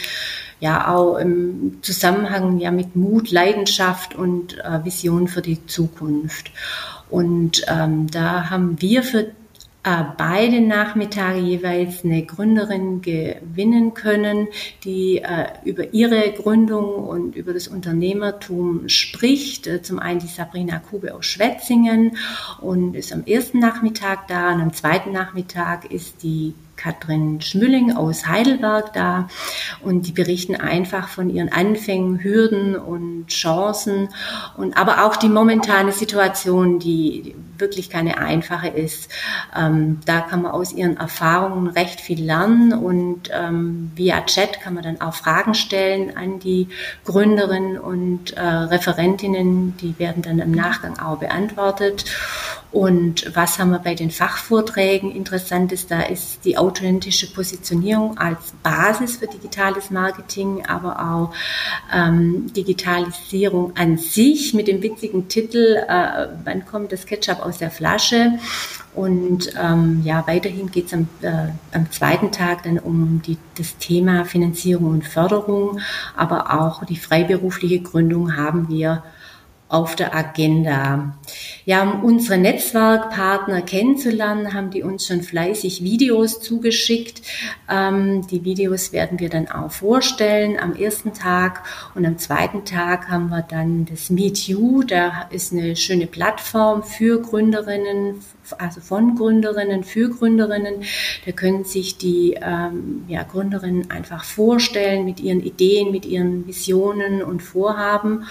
Ja, 0.61 0.95
auch 0.95 1.17
im 1.17 1.79
Zusammenhang 1.83 2.59
ja 2.59 2.71
mit 2.71 2.97
Mut, 2.97 3.31
Leidenschaft 3.31 4.15
und 4.17 4.59
äh, 4.59 4.85
Vision 4.85 5.29
für 5.29 5.43
die 5.43 5.65
Zukunft. 5.67 6.51
Und 7.11 7.65
ähm, 7.69 8.09
da 8.11 8.51
haben 8.51 8.81
wir 8.81 9.03
für 9.03 9.33
äh, 9.85 10.05
beide 10.17 10.61
Nachmittage 10.61 11.39
jeweils 11.39 12.05
eine 12.05 12.23
Gründerin 12.27 13.01
gewinnen 13.01 13.95
können, 13.95 14.49
die 14.85 15.19
äh, 15.19 15.47
über 15.65 15.95
ihre 15.95 16.33
Gründung 16.33 17.05
und 17.05 17.37
über 17.37 17.55
das 17.55 17.69
Unternehmertum 17.69 18.89
spricht. 18.89 19.67
Äh, 19.67 19.81
zum 19.81 19.99
einen 19.99 20.19
die 20.19 20.27
Sabrina 20.27 20.79
Kube 20.79 21.15
aus 21.15 21.27
Schwetzingen 21.27 22.17
und 22.61 22.97
ist 22.97 23.13
am 23.13 23.25
ersten 23.25 23.61
Nachmittag 23.61 24.29
da 24.29 24.53
und 24.53 24.61
am 24.61 24.75
zweiten 24.75 25.13
Nachmittag 25.13 25.91
ist 25.91 26.23
die 26.23 26.55
Katrin 26.79 27.43
Schmülling 27.43 27.95
aus 27.95 28.27
Heidelberg 28.27 28.95
da. 28.95 29.29
Und 29.83 30.07
die 30.07 30.13
berichten 30.13 30.57
einfach 30.57 31.09
von 31.09 31.29
ihren 31.29 31.53
Anfängen, 31.53 32.23
Hürden 32.23 32.77
und 32.77 33.27
Chancen. 33.27 34.09
Und 34.57 34.77
aber 34.79 35.05
auch 35.05 35.17
die 35.17 35.29
momentane 35.29 35.93
Situation, 35.93 36.79
die 36.79 37.35
wirklich 37.59 37.91
keine 37.91 38.19
einfache 38.19 38.69
ist. 38.69 39.11
Ähm, 39.57 40.01
da 40.07 40.21
kann 40.21 40.43
man 40.43 40.53
aus 40.53 40.73
ihren 40.73 40.97
Erfahrungen 40.97 41.69
recht 41.69 42.01
viel 42.01 42.25
lernen 42.25 42.73
und 42.73 43.31
ähm, 43.33 43.91
via 43.95 44.21
Chat 44.23 44.61
kann 44.61 44.75
man 44.75 44.85
dann 44.85 45.01
auch 45.01 45.15
Fragen 45.15 45.55
stellen 45.55 46.17
an 46.17 46.39
die 46.39 46.69
Gründerinnen 47.05 47.79
und 47.79 48.33
äh, 48.33 48.41
Referentinnen, 48.41 49.77
die 49.79 49.99
werden 49.99 50.23
dann 50.23 50.39
im 50.39 50.53
Nachgang 50.53 50.99
auch 50.99 51.19
beantwortet. 51.19 52.05
Und 52.71 53.35
was 53.35 53.59
haben 53.59 53.71
wir 53.71 53.79
bei 53.79 53.95
den 53.95 54.11
Fachvorträgen? 54.11 55.11
Interessant 55.11 55.73
ist, 55.73 55.91
da 55.91 56.03
ist 56.03 56.45
die 56.45 56.59
authentische 56.59 57.33
Positionierung 57.33 58.19
als 58.19 58.53
Basis 58.63 59.17
für 59.17 59.27
digitales 59.27 59.91
Marketing, 59.91 60.67
aber 60.67 61.01
auch 61.01 61.35
ähm, 61.95 62.53
Digitalisierung 62.53 63.75
an 63.75 63.97
sich 63.97 64.53
mit 64.53 64.69
dem 64.69 64.83
witzigen 64.83 65.29
Titel, 65.29 65.83
äh, 65.89 66.29
wann 66.45 66.67
kommt 66.67 66.93
das 66.93 67.07
Ketchup 67.07 67.41
aus 67.49 67.59
der 67.59 67.71
Flasche? 67.71 68.39
Und 68.95 69.53
ähm, 69.61 70.03
ja, 70.05 70.25
weiterhin 70.27 70.71
geht 70.71 70.87
es 70.87 70.93
am, 70.93 71.09
äh, 71.23 71.49
am 71.73 71.91
zweiten 71.91 72.33
Tag 72.33 72.65
dann 72.65 72.79
um 72.79 73.23
die, 73.25 73.39
das 73.57 73.77
Thema 73.79 74.25
Finanzierung 74.25 74.91
und 74.91 75.07
Förderung, 75.07 75.81
aber 76.17 76.61
auch 76.61 76.85
die 76.85 76.97
freiberufliche 76.97 77.81
Gründung 77.81 78.37
haben 78.37 78.69
wir 78.69 79.05
auf 79.69 79.97
der 79.97 80.15
Agenda. 80.15 81.19
Ja, 81.67 81.83
um 81.83 82.03
unsere 82.03 82.39
Netzwerkpartner 82.39 83.61
kennenzulernen, 83.61 84.55
haben 84.55 84.71
die 84.71 84.83
uns 84.83 85.07
schon 85.07 85.21
fleißig 85.21 85.83
Videos 85.83 86.41
zugeschickt. 86.41 87.21
Ähm, 87.71 88.27
die 88.29 88.45
Videos 88.45 88.93
werden 88.93 89.21
wir 89.21 89.29
dann 89.29 89.49
auch 89.49 89.71
vorstellen 89.71 90.59
am 90.59 90.75
ersten 90.75 91.13
Tag 91.13 91.65
und 91.95 92.07
am 92.07 92.17
zweiten 92.17 92.65
Tag 92.65 93.11
haben 93.11 93.29
wir 93.29 93.43
dann 93.43 93.85
das 93.85 94.09
Meet 94.09 94.49
You. 94.49 94.83
Da 94.85 95.29
ist 95.31 95.53
eine 95.53 95.77
schöne 95.77 96.07
Plattform 96.07 96.83
für 96.83 97.21
Gründerinnen, 97.21 98.23
also 98.57 98.81
von 98.81 99.17
Gründerinnen 99.17 99.85
für 99.85 100.09
Gründerinnen. 100.09 100.85
Da 101.27 101.33
können 101.33 101.65
sich 101.65 101.99
die 101.99 102.39
ähm, 102.41 103.05
ja, 103.09 103.23
Gründerinnen 103.23 103.91
einfach 103.91 104.25
vorstellen 104.25 105.05
mit 105.05 105.21
ihren 105.21 105.41
Ideen, 105.41 105.91
mit 105.91 106.07
ihren 106.07 106.47
Visionen 106.47 107.23
und 107.23 107.43
Vorhaben 107.43 108.25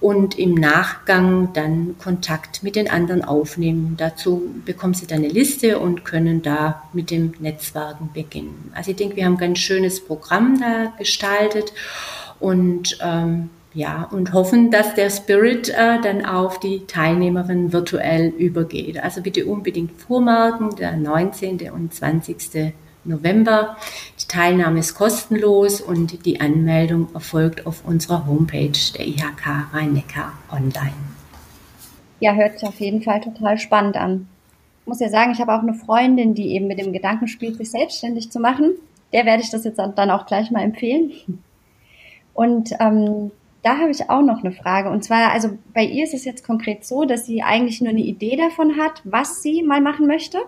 und 0.00 0.38
im 0.38 0.54
Nachgang 0.54 1.52
dann 1.52 1.96
Kontakt 1.98 2.62
mit 2.62 2.76
den 2.76 2.90
anderen 2.90 3.22
aufnehmen. 3.22 3.96
Dazu 3.98 4.42
bekommen 4.64 4.94
sie 4.94 5.06
dann 5.06 5.18
eine 5.18 5.28
Liste 5.28 5.78
und 5.78 6.04
können 6.04 6.42
da 6.42 6.82
mit 6.92 7.10
dem 7.10 7.34
Netzwerken 7.38 8.10
beginnen. 8.14 8.72
Also 8.74 8.92
ich 8.92 8.96
denke, 8.96 9.16
wir 9.16 9.26
haben 9.26 9.34
ein 9.34 9.38
ganz 9.38 9.58
schönes 9.58 10.04
Programm 10.04 10.58
da 10.60 10.92
gestaltet 10.98 11.72
und 12.38 12.98
ähm, 13.02 13.50
ja, 13.72 14.08
und 14.10 14.32
hoffen, 14.32 14.70
dass 14.70 14.94
der 14.94 15.10
Spirit 15.10 15.68
äh, 15.68 16.00
dann 16.02 16.24
auf 16.24 16.58
die 16.58 16.86
Teilnehmerin 16.86 17.72
virtuell 17.72 18.28
übergeht. 18.28 19.02
Also 19.02 19.20
bitte 19.20 19.46
unbedingt 19.46 19.92
vormerken, 19.92 20.74
der 20.76 20.96
19. 20.96 21.70
und 21.70 21.94
20. 21.94 22.72
November. 23.04 23.76
Die 24.20 24.26
Teilnahme 24.26 24.80
ist 24.80 24.94
kostenlos 24.94 25.80
und 25.80 26.24
die 26.26 26.40
Anmeldung 26.40 27.08
erfolgt 27.14 27.66
auf 27.66 27.84
unserer 27.84 28.26
Homepage 28.26 28.72
der 28.96 29.06
IHK 29.06 29.72
Rhein-Neckar 29.72 30.32
online. 30.50 30.92
Ja, 32.20 32.34
hört 32.34 32.58
sich 32.58 32.68
auf 32.68 32.78
jeden 32.80 33.02
Fall 33.02 33.20
total 33.20 33.58
spannend 33.58 33.96
an. 33.96 34.28
Ich 34.82 34.86
muss 34.86 35.00
ja 35.00 35.08
sagen, 35.08 35.32
ich 35.32 35.40
habe 35.40 35.54
auch 35.54 35.62
eine 35.62 35.74
Freundin, 35.74 36.34
die 36.34 36.54
eben 36.54 36.66
mit 36.66 36.78
dem 36.78 36.92
Gedanken 36.92 37.28
spielt, 37.28 37.56
sich 37.56 37.70
selbstständig 37.70 38.30
zu 38.30 38.40
machen. 38.40 38.72
Der 39.12 39.24
werde 39.24 39.42
ich 39.42 39.50
das 39.50 39.64
jetzt 39.64 39.78
dann 39.78 40.10
auch 40.10 40.26
gleich 40.26 40.50
mal 40.50 40.62
empfehlen. 40.62 41.12
Und 42.34 42.72
ähm, 42.80 43.30
da 43.62 43.78
habe 43.78 43.90
ich 43.90 44.08
auch 44.08 44.22
noch 44.22 44.42
eine 44.42 44.52
Frage. 44.52 44.90
Und 44.90 45.04
zwar, 45.04 45.32
also 45.32 45.50
bei 45.74 45.84
ihr 45.84 46.04
ist 46.04 46.14
es 46.14 46.24
jetzt 46.24 46.46
konkret 46.46 46.84
so, 46.84 47.04
dass 47.04 47.26
sie 47.26 47.42
eigentlich 47.42 47.80
nur 47.80 47.90
eine 47.90 48.00
Idee 48.00 48.36
davon 48.36 48.76
hat, 48.78 49.02
was 49.04 49.42
sie 49.42 49.62
mal 49.62 49.80
machen 49.80 50.06
möchte. 50.06 50.38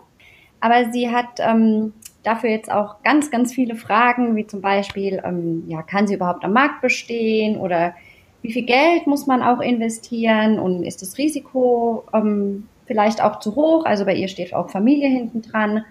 Aber 0.61 0.91
sie 0.93 1.11
hat 1.11 1.39
ähm, 1.39 1.93
dafür 2.23 2.50
jetzt 2.50 2.71
auch 2.71 3.02
ganz, 3.02 3.31
ganz 3.31 3.52
viele 3.52 3.75
Fragen, 3.75 4.37
wie 4.37 4.47
zum 4.47 4.61
Beispiel, 4.61 5.23
ähm, 5.25 5.64
ja, 5.67 5.83
kann 5.83 6.07
sie 6.07 6.14
überhaupt 6.14 6.45
am 6.45 6.52
Markt 6.52 6.81
bestehen 6.81 7.57
oder 7.59 7.95
wie 8.43 8.52
viel 8.52 8.64
Geld 8.64 9.07
muss 9.07 9.26
man 9.26 9.43
auch 9.43 9.61
investieren 9.61 10.59
und 10.59 10.83
ist 10.83 11.02
das 11.02 11.17
Risiko 11.17 12.05
ähm, 12.12 12.69
vielleicht 12.87 13.23
auch 13.23 13.38
zu 13.38 13.55
hoch? 13.55 13.85
Also 13.85 14.05
bei 14.05 14.14
ihr 14.14 14.29
steht 14.29 14.52
auch 14.52 14.71
Familie 14.71 15.09
hinten 15.09 15.43
dran. 15.43 15.85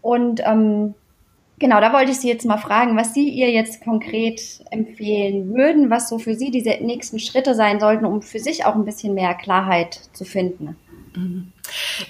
Und 0.00 0.40
ähm, 0.46 0.94
genau, 1.58 1.80
da 1.80 1.92
wollte 1.92 2.12
ich 2.12 2.18
Sie 2.18 2.28
jetzt 2.28 2.46
mal 2.46 2.56
fragen, 2.56 2.96
was 2.96 3.12
Sie 3.12 3.28
ihr 3.28 3.50
jetzt 3.50 3.82
konkret 3.82 4.64
empfehlen 4.70 5.54
würden, 5.54 5.90
was 5.90 6.08
so 6.08 6.18
für 6.18 6.34
Sie 6.34 6.50
diese 6.50 6.78
nächsten 6.80 7.18
Schritte 7.18 7.54
sein 7.54 7.78
sollten, 7.78 8.06
um 8.06 8.22
für 8.22 8.38
sich 8.38 8.64
auch 8.64 8.74
ein 8.74 8.84
bisschen 8.84 9.14
mehr 9.14 9.34
Klarheit 9.34 10.00
zu 10.12 10.24
finden. 10.24 10.76
Mhm. 11.14 11.52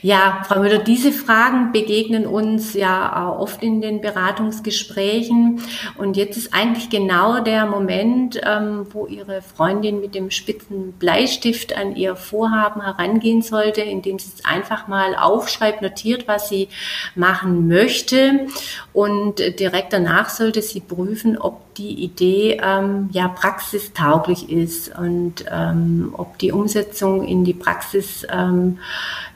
Ja, 0.02 0.42
Frau 0.46 0.60
Müller, 0.60 0.78
diese 0.78 1.12
Fragen 1.12 1.72
begegnen 1.72 2.26
uns 2.26 2.75
ja 2.75 3.28
auch 3.28 3.40
oft 3.40 3.62
in 3.62 3.80
den 3.80 4.00
Beratungsgesprächen. 4.00 5.62
Und 5.96 6.16
jetzt 6.16 6.36
ist 6.36 6.54
eigentlich 6.54 6.90
genau 6.90 7.40
der 7.40 7.66
Moment, 7.66 8.40
ähm, 8.44 8.86
wo 8.90 9.06
Ihre 9.06 9.42
Freundin 9.42 10.00
mit 10.00 10.14
dem 10.14 10.30
spitzen 10.30 10.92
Bleistift 10.92 11.76
an 11.76 11.96
ihr 11.96 12.16
Vorhaben 12.16 12.82
herangehen 12.82 13.42
sollte, 13.42 13.80
indem 13.80 14.18
sie 14.18 14.30
es 14.34 14.44
einfach 14.44 14.88
mal 14.88 15.14
aufschreibt, 15.14 15.82
notiert, 15.82 16.28
was 16.28 16.48
sie 16.48 16.68
machen 17.14 17.68
möchte. 17.68 18.46
Und 18.92 19.38
direkt 19.60 19.92
danach 19.92 20.28
sollte 20.28 20.62
sie 20.62 20.80
prüfen, 20.80 21.38
ob 21.38 21.65
die 21.78 22.04
Idee 22.04 22.61
ähm, 22.62 23.09
ja 23.12 23.28
praxistauglich 23.28 24.50
ist 24.50 24.97
und 24.97 25.45
ähm, 25.50 26.14
ob 26.16 26.38
die 26.38 26.52
Umsetzung 26.52 27.26
in 27.26 27.45
die 27.45 27.54
Praxis 27.54 28.26
ähm, 28.30 28.78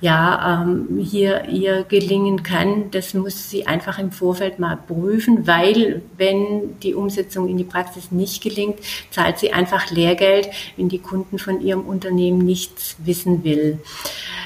ja, 0.01 0.63
ähm, 0.63 0.99
hier 0.99 1.45
ihr 1.49 1.85
gelingen 1.85 2.43
kann, 2.43 2.91
das 2.91 3.13
muss 3.13 3.51
sie 3.51 3.67
einfach 3.67 3.99
im 3.99 4.13
Vorfeld 4.13 4.59
mal 4.59 4.77
prüfen, 4.77 5.47
weil 5.47 6.03
wenn 6.17 6.81
die 6.81 6.95
Umsetzung 6.95 7.49
in 7.49 7.59
die 7.59 7.65
Praxis 7.65 8.11
nicht 8.11 8.43
gelingt, 8.43 8.79
zahlt 9.11 9.39
sie 9.39 9.53
einfach 9.53 9.91
Lehrgeld, 9.91 10.49
wenn 10.77 10.89
die 10.89 11.01
Kunden 11.01 11.39
von 11.39 11.61
ihrem 11.61 11.83
Unternehmen 11.83 12.39
nichts 12.39 12.97
wissen 12.99 13.45
will. 13.45 13.79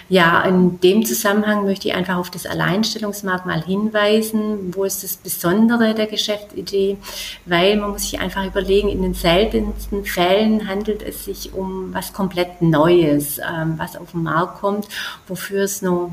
Ja, 0.09 0.43
in 0.43 0.81
dem 0.81 1.05
Zusammenhang 1.05 1.65
möchte 1.65 1.89
ich 1.89 1.95
einfach 1.95 2.17
auf 2.17 2.31
das 2.31 2.45
Alleinstellungsmerkmal 2.45 3.65
hinweisen. 3.65 4.75
Wo 4.75 4.85
ist 4.85 5.03
das 5.03 5.17
Besondere 5.17 5.95
der 5.95 6.07
Geschäftsidee? 6.07 6.99
Weil 7.47 7.77
man 7.77 7.91
muss 7.91 8.03
sich 8.03 8.21
einfach 8.21 8.45
überlegen, 8.45 8.91
in 8.91 9.03
den 9.03 9.15
seltensten 9.15 10.05
Fällen 10.05 10.69
handelt 10.69 11.03
es 11.03 11.25
sich 11.25 11.55
um 11.55 11.95
was 11.95 12.13
komplett 12.13 12.61
Neues, 12.61 13.39
ähm, 13.39 13.75
was 13.79 13.97
auf 13.97 14.13
den 14.13 14.25
Markt 14.25 14.61
kommt, 14.61 14.89
wofür 15.27 15.65
es 15.65 15.81
noch 15.81 16.11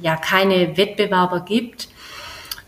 ja 0.00 0.16
keine 0.16 0.76
Wettbewerber 0.76 1.40
gibt. 1.40 1.88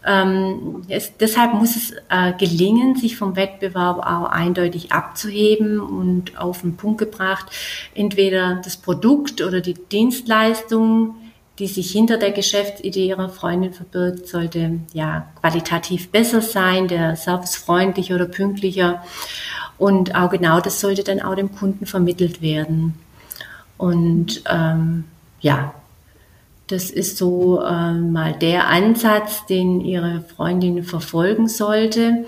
Ähm, 0.07 0.83
es, 0.89 1.17
deshalb 1.19 1.55
muss 1.55 1.75
es 1.75 1.91
äh, 2.09 2.33
gelingen, 2.39 2.95
sich 2.95 3.17
vom 3.17 3.35
Wettbewerb 3.35 3.99
auch 3.99 4.31
eindeutig 4.31 4.93
abzuheben 4.93 5.81
und 5.81 6.39
auf 6.39 6.61
den 6.61 6.77
Punkt 6.77 6.99
gebracht, 6.99 7.47
entweder 7.95 8.61
das 8.65 8.77
Produkt 8.77 9.43
oder 9.43 9.61
die 9.61 9.75
Dienstleistung, 9.75 11.17
die 11.59 11.67
sich 11.67 11.91
hinter 11.91 12.19
der 12.19 12.31
Geschäftsidee 12.31 13.09
ihrer 13.09 13.31
Freundin 13.31 13.73
verbirgt, 13.73 14.29
sollte 14.29 14.79
ja 14.93 15.27
qualitativ 15.41 16.11
besser 16.11 16.41
sein, 16.41 16.87
der 16.87 17.17
Service 17.17 17.57
freundlicher 17.57 18.15
oder 18.15 18.27
pünktlicher. 18.27 19.03
Und 19.79 20.15
auch 20.15 20.31
genau 20.31 20.61
das 20.61 20.81
sollte 20.81 21.03
dann 21.03 21.21
auch 21.21 21.35
dem 21.35 21.55
Kunden 21.55 21.85
vermittelt 21.85 22.41
werden. 22.41 22.95
Und 23.77 24.43
ähm, 24.49 25.05
ja, 25.41 25.75
das 26.67 26.91
ist 26.91 27.17
so 27.17 27.61
äh, 27.61 27.95
mal 27.95 28.33
der 28.33 28.69
Ansatz, 28.69 29.47
den 29.47 29.81
Ihre 29.81 30.25
Freundin 30.37 30.83
verfolgen 30.83 31.49
sollte. 31.49 32.25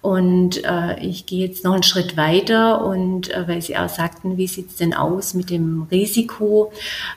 Und 0.00 0.64
äh, 0.64 1.00
ich 1.00 1.26
gehe 1.26 1.46
jetzt 1.46 1.64
noch 1.64 1.72
einen 1.72 1.82
Schritt 1.82 2.16
weiter 2.16 2.84
und 2.84 3.34
äh, 3.34 3.48
weil 3.48 3.60
Sie 3.60 3.76
auch 3.76 3.88
sagten, 3.88 4.36
wie 4.36 4.46
sieht's 4.46 4.76
denn 4.76 4.94
aus 4.94 5.34
mit 5.34 5.50
dem 5.50 5.88
Risiko, 5.90 6.72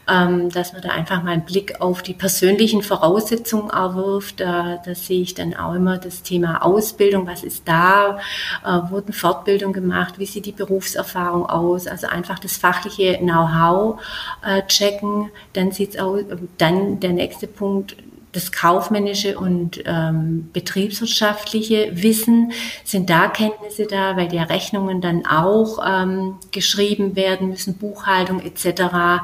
ähm, 0.10 0.50
dass 0.50 0.74
man 0.74 0.82
da 0.82 0.90
einfach 0.90 1.22
mal 1.22 1.32
einen 1.32 1.46
Blick 1.46 1.80
auf 1.80 2.02
die 2.02 2.16
persönlichen 2.16 2.82
Voraussetzungen 2.82 3.70
erwirft. 3.70 4.40
Da, 4.40 4.82
da 4.84 4.96
sehe 4.96 5.22
ich 5.22 5.36
dann 5.36 5.54
auch 5.54 5.76
immer 5.76 6.00
das 6.00 6.24
Thema 6.24 6.66
Ausbildung, 6.66 7.28
was 7.28 7.44
ist 7.44 7.68
da, 7.68 8.18
äh, 8.66 8.92
wurden 8.92 9.14
Fortbildung 9.14 9.74
gemacht, 9.74 10.16
wie 10.18 10.26
sieht 10.26 10.48
die 10.48 10.52
Berufserfahrung 10.52 11.46
aus, 11.46 11.86
also 11.86 12.08
einfach 12.08 12.40
das 12.40 12.58
fachliche 12.58 13.20
Know-how 13.20 14.02
äh, 14.44 14.64
checken. 14.66 15.30
Dann 15.54 15.72
sieht's 15.72 15.98
aus, 15.98 16.24
dann 16.58 17.00
der 17.00 17.14
nächste 17.14 17.46
Punkt, 17.46 17.96
das 18.32 18.52
kaufmännische 18.52 19.38
und 19.38 19.82
ähm, 19.86 20.50
betriebswirtschaftliche 20.54 21.92
Wissen, 21.94 22.54
sind 22.86 23.10
da 23.10 23.28
Kenntnisse 23.28 23.88
da, 23.88 24.16
weil 24.16 24.34
ja 24.34 24.44
Rechnungen 24.44 25.02
dann 25.02 25.26
auch 25.26 25.80
ähm, 25.86 26.36
geschrieben 26.52 27.16
werden 27.16 27.50
müssen, 27.50 27.78
Buchhaltung 27.78 28.42
etc. 28.42 29.22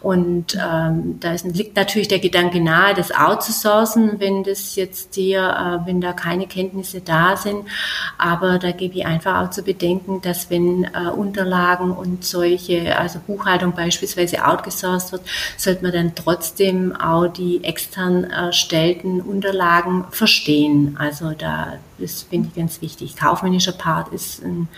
Und 0.00 0.54
ähm, 0.54 1.18
da 1.20 1.34
liegt 1.44 1.76
natürlich 1.76 2.08
der 2.08 2.18
Gedanke 2.18 2.60
nahe, 2.60 2.94
das 2.94 3.12
outzusourcen, 3.12 4.20
wenn 4.20 4.42
das 4.42 4.76
jetzt 4.76 5.14
hier, 5.14 5.40
äh, 5.40 5.86
wenn 5.86 6.00
da 6.00 6.12
keine 6.12 6.46
Kenntnisse 6.46 7.00
da 7.00 7.36
sind. 7.36 7.64
Aber 8.16 8.58
da 8.58 8.72
gebe 8.72 8.94
ich 8.96 9.06
einfach 9.06 9.44
auch 9.44 9.50
zu 9.50 9.62
bedenken, 9.62 10.22
dass 10.22 10.50
wenn 10.50 10.84
äh, 10.84 11.10
Unterlagen 11.14 11.90
und 11.90 12.24
solche, 12.24 12.98
also 12.98 13.18
Buchhaltung 13.26 13.72
beispielsweise 13.72 14.46
outgesourced 14.46 15.12
wird, 15.12 15.22
sollte 15.56 15.82
man 15.82 15.92
dann 15.92 16.14
trotzdem 16.14 16.94
auch 16.96 17.26
die 17.26 17.62
externen 17.62 18.24
äh, 18.30 18.45
erstellten 18.46 19.20
Unterlagen 19.20 20.04
verstehen. 20.10 20.96
Also 20.98 21.32
da 21.32 21.74
das 21.98 22.22
finde 22.22 22.48
ich 22.48 22.56
ganz 22.56 22.82
wichtig. 22.82 23.16
Kaufmännischer 23.16 23.72
Part 23.72 24.12
ist 24.12 24.42
ein 24.44 24.68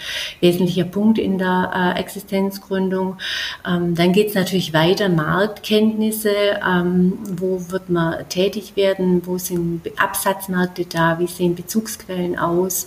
wesentlicher 0.40 0.84
Punkt 0.84 1.18
in 1.18 1.38
der 1.38 1.94
äh, 1.96 2.00
Existenzgründung. 2.00 3.18
Ähm, 3.66 3.94
dann 3.94 4.12
geht 4.12 4.28
es 4.28 4.34
natürlich 4.34 4.72
weiter, 4.72 5.08
Marktkenntnisse, 5.08 6.60
ähm, 6.66 7.18
wo 7.37 7.70
wird 7.70 7.90
man 7.90 8.28
tätig 8.28 8.76
werden, 8.76 9.26
wo 9.26 9.38
sind 9.38 9.82
Absatzmärkte 9.96 10.84
da, 10.84 11.18
wie 11.18 11.26
sehen 11.26 11.54
Bezugsquellen 11.54 12.38
aus. 12.38 12.87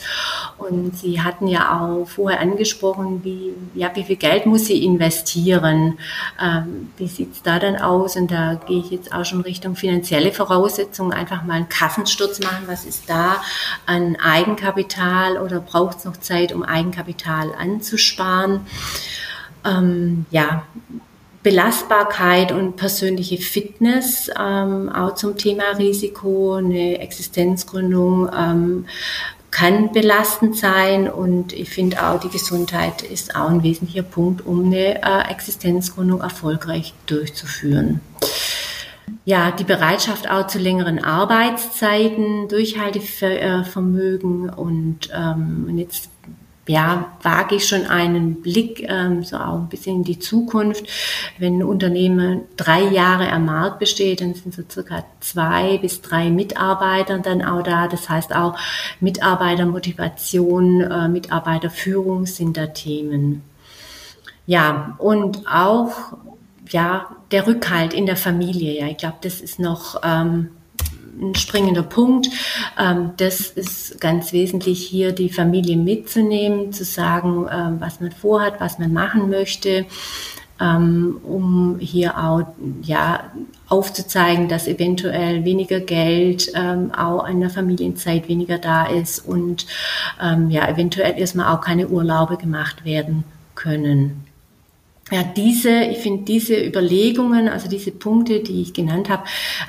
Und 0.57 0.97
Sie 0.97 1.21
hatten 1.21 1.47
ja 1.47 1.79
auch 1.79 2.07
vorher 2.07 2.39
angesprochen, 2.39 3.23
wie, 3.23 3.53
ja, 3.73 3.91
wie 3.95 4.03
viel 4.03 4.15
Geld 4.15 4.45
muss 4.45 4.65
sie 4.65 4.83
investieren, 4.83 5.97
ähm, 6.41 6.91
wie 6.97 7.07
sieht 7.07 7.33
es 7.33 7.41
da 7.41 7.59
dann 7.59 7.77
aus? 7.77 8.15
Und 8.15 8.31
da 8.31 8.55
gehe 8.67 8.79
ich 8.79 8.91
jetzt 8.91 9.13
auch 9.13 9.25
schon 9.25 9.41
Richtung 9.41 9.75
finanzielle 9.75 10.31
Voraussetzungen, 10.31 11.13
einfach 11.13 11.43
mal 11.43 11.55
einen 11.55 11.69
Kassensturz 11.69 12.39
machen, 12.39 12.63
was 12.67 12.85
ist 12.85 13.09
da 13.09 13.41
an 13.85 14.17
Eigenkapital 14.21 15.37
oder 15.37 15.59
braucht 15.59 15.99
es 15.99 16.05
noch 16.05 16.17
Zeit, 16.17 16.53
um 16.53 16.63
Eigenkapital 16.63 17.53
anzusparen? 17.57 18.61
Ähm, 19.65 20.25
ja, 20.31 20.63
Belastbarkeit 21.43 22.51
und 22.51 22.75
persönliche 22.75 23.37
Fitness, 23.37 24.29
ähm, 24.39 24.89
auch 24.89 25.15
zum 25.15 25.37
Thema 25.37 25.63
Risiko, 25.77 26.53
eine 26.55 26.99
Existenzgründung 26.99 28.29
ähm, 28.35 28.85
kann 29.49 29.91
belastend 29.91 30.55
sein 30.55 31.09
und 31.09 31.51
ich 31.51 31.69
finde 31.69 32.07
auch, 32.07 32.19
die 32.19 32.29
Gesundheit 32.29 33.01
ist 33.01 33.35
auch 33.35 33.49
ein 33.49 33.63
wesentlicher 33.63 34.03
Punkt, 34.03 34.45
um 34.45 34.65
eine 34.65 35.01
äh, 35.03 35.29
Existenzgründung 35.29 36.21
erfolgreich 36.21 36.93
durchzuführen 37.05 37.99
ja, 39.25 39.51
die 39.51 39.63
Bereitschaft 39.63 40.29
auch 40.29 40.47
zu 40.47 40.59
längeren 40.59 41.03
Arbeitszeiten, 41.03 42.47
Durchhaltevermögen 42.47 44.49
und, 44.49 45.09
ähm, 45.13 45.65
und 45.67 45.77
jetzt 45.77 46.09
ja, 46.67 47.17
wage 47.21 47.55
ich 47.55 47.67
schon 47.67 47.87
einen 47.87 48.41
Blick 48.41 48.85
ähm, 48.87 49.23
so 49.23 49.37
auch 49.37 49.59
ein 49.59 49.69
bisschen 49.69 49.97
in 49.97 50.03
die 50.03 50.19
Zukunft. 50.19 50.85
Wenn 51.37 51.57
ein 51.57 51.63
Unternehmen 51.63 52.43
drei 52.55 52.83
Jahre 52.83 53.31
am 53.31 53.45
Markt 53.45 53.79
besteht, 53.79 54.21
dann 54.21 54.35
sind 54.35 54.53
so 54.53 54.61
circa 54.69 55.03
zwei 55.19 55.79
bis 55.79 56.01
drei 56.01 56.29
Mitarbeiter 56.29 57.19
dann 57.19 57.41
auch 57.41 57.63
da. 57.63 57.87
Das 57.87 58.09
heißt 58.09 58.35
auch 58.35 58.57
Mitarbeitermotivation, 58.99 60.81
äh, 60.81 61.07
Mitarbeiterführung 61.09 62.25
sind 62.25 62.57
da 62.57 62.67
Themen. 62.67 63.43
Ja, 64.45 64.95
und 64.99 65.47
auch 65.47 66.13
ja, 66.71 67.15
der 67.31 67.47
Rückhalt 67.47 67.93
in 67.93 68.05
der 68.05 68.17
Familie. 68.17 68.79
Ja, 68.79 68.87
ich 68.87 68.97
glaube, 68.97 69.17
das 69.21 69.41
ist 69.41 69.59
noch 69.59 70.01
ähm, 70.03 70.49
ein 71.19 71.35
springender 71.35 71.83
Punkt. 71.83 72.29
Ähm, 72.79 73.11
das 73.17 73.47
ist 73.49 73.99
ganz 73.99 74.33
wesentlich 74.33 74.85
hier, 74.85 75.11
die 75.11 75.29
Familie 75.29 75.77
mitzunehmen, 75.77 76.73
zu 76.73 76.83
sagen, 76.83 77.47
ähm, 77.51 77.77
was 77.79 77.99
man 77.99 78.11
vorhat, 78.11 78.59
was 78.59 78.79
man 78.79 78.93
machen 78.93 79.29
möchte, 79.29 79.85
ähm, 80.59 81.19
um 81.23 81.77
hier 81.79 82.17
auch 82.17 82.43
ja, 82.83 83.31
aufzuzeigen, 83.67 84.47
dass 84.47 84.67
eventuell 84.67 85.43
weniger 85.43 85.79
Geld 85.79 86.51
ähm, 86.55 86.93
auch 86.93 87.27
in 87.27 87.39
der 87.39 87.49
Familienzeit 87.49 88.27
weniger 88.27 88.57
da 88.57 88.85
ist 88.85 89.19
und 89.19 89.65
ähm, 90.21 90.49
ja, 90.49 90.67
eventuell 90.67 91.17
erstmal 91.17 91.55
auch 91.55 91.61
keine 91.61 91.87
Urlaube 91.87 92.37
gemacht 92.37 92.85
werden 92.85 93.23
können 93.55 94.30
ja, 95.11 95.23
diese, 95.23 95.83
ich 95.83 95.97
finde, 95.97 96.23
diese 96.23 96.55
Überlegungen, 96.55 97.49
also 97.49 97.69
diese 97.69 97.91
Punkte, 97.91 98.39
die 98.39 98.61
ich 98.61 98.73
genannt 98.73 99.09
habe, 99.09 99.23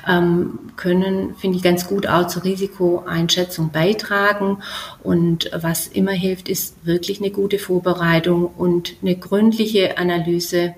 ähm, 0.07 0.57
können, 0.77 1.35
finde 1.35 1.57
ich, 1.57 1.63
ganz 1.63 1.87
gut 1.87 2.07
auch 2.07 2.27
zur 2.27 2.45
Risikoeinschätzung 2.45 3.69
beitragen. 3.71 4.59
Und 5.03 5.51
was 5.53 5.87
immer 5.87 6.13
hilft, 6.13 6.47
ist 6.47 6.85
wirklich 6.85 7.19
eine 7.19 7.31
gute 7.31 7.59
Vorbereitung 7.59 8.45
und 8.57 8.95
eine 9.01 9.17
gründliche 9.17 9.97
Analyse 9.97 10.75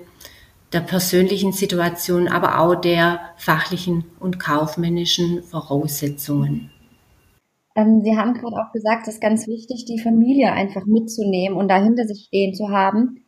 der 0.72 0.80
persönlichen 0.80 1.52
Situation, 1.52 2.26
aber 2.26 2.58
auch 2.58 2.74
der 2.74 3.20
fachlichen 3.36 4.04
und 4.18 4.40
kaufmännischen 4.40 5.44
Voraussetzungen. 5.44 6.70
Ähm, 7.76 8.00
Sie 8.02 8.16
haben 8.16 8.34
gerade 8.34 8.56
auch 8.56 8.72
gesagt, 8.72 9.06
es 9.06 9.14
ist 9.14 9.20
ganz 9.20 9.46
wichtig, 9.46 9.84
die 9.84 10.00
Familie 10.00 10.52
einfach 10.52 10.86
mitzunehmen 10.86 11.56
und 11.56 11.68
dahinter 11.68 12.04
sich 12.04 12.24
stehen 12.26 12.52
zu 12.54 12.70
haben. 12.70 13.25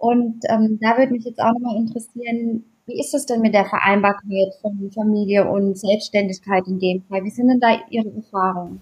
Und 0.00 0.40
ähm, 0.48 0.78
da 0.80 0.96
würde 0.96 1.12
mich 1.12 1.26
jetzt 1.26 1.40
auch 1.40 1.52
nochmal 1.52 1.76
interessieren, 1.76 2.64
wie 2.86 2.98
ist 2.98 3.14
es 3.14 3.26
denn 3.26 3.42
mit 3.42 3.52
der 3.52 3.66
Vereinbarkeit 3.66 4.54
von 4.62 4.90
Familie 4.94 5.46
und 5.46 5.78
Selbstständigkeit 5.78 6.66
in 6.66 6.80
dem 6.80 7.02
Fall? 7.02 7.22
Wie 7.22 7.30
sind 7.30 7.48
denn 7.48 7.60
da 7.60 7.76
Ihre 7.90 8.08
Erfahrungen? 8.08 8.80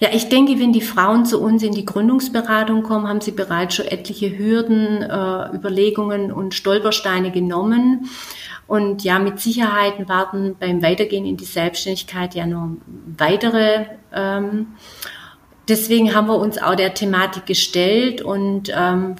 Ja, 0.00 0.08
ich 0.10 0.30
denke, 0.30 0.58
wenn 0.58 0.72
die 0.72 0.80
Frauen 0.80 1.26
zu 1.26 1.38
uns 1.42 1.62
in 1.62 1.72
die 1.72 1.84
Gründungsberatung 1.84 2.82
kommen, 2.82 3.06
haben 3.06 3.20
sie 3.20 3.32
bereits 3.32 3.74
schon 3.74 3.88
etliche 3.88 4.38
Hürden, 4.38 5.02
äh, 5.02 5.54
Überlegungen 5.54 6.32
und 6.32 6.54
Stolpersteine 6.54 7.30
genommen. 7.30 8.08
Und 8.66 9.04
ja, 9.04 9.18
mit 9.18 9.38
Sicherheit 9.38 10.08
warten 10.08 10.56
beim 10.58 10.82
Weitergehen 10.82 11.26
in 11.26 11.36
die 11.36 11.44
Selbstständigkeit 11.44 12.34
ja 12.34 12.46
noch 12.46 12.70
weitere. 13.18 13.84
Ähm, 14.14 14.68
deswegen 15.68 16.14
haben 16.14 16.28
wir 16.28 16.38
uns 16.38 16.56
auch 16.56 16.74
der 16.74 16.94
Thematik 16.94 17.44
gestellt 17.44 18.22
und 18.22 18.72
ähm, 18.74 19.18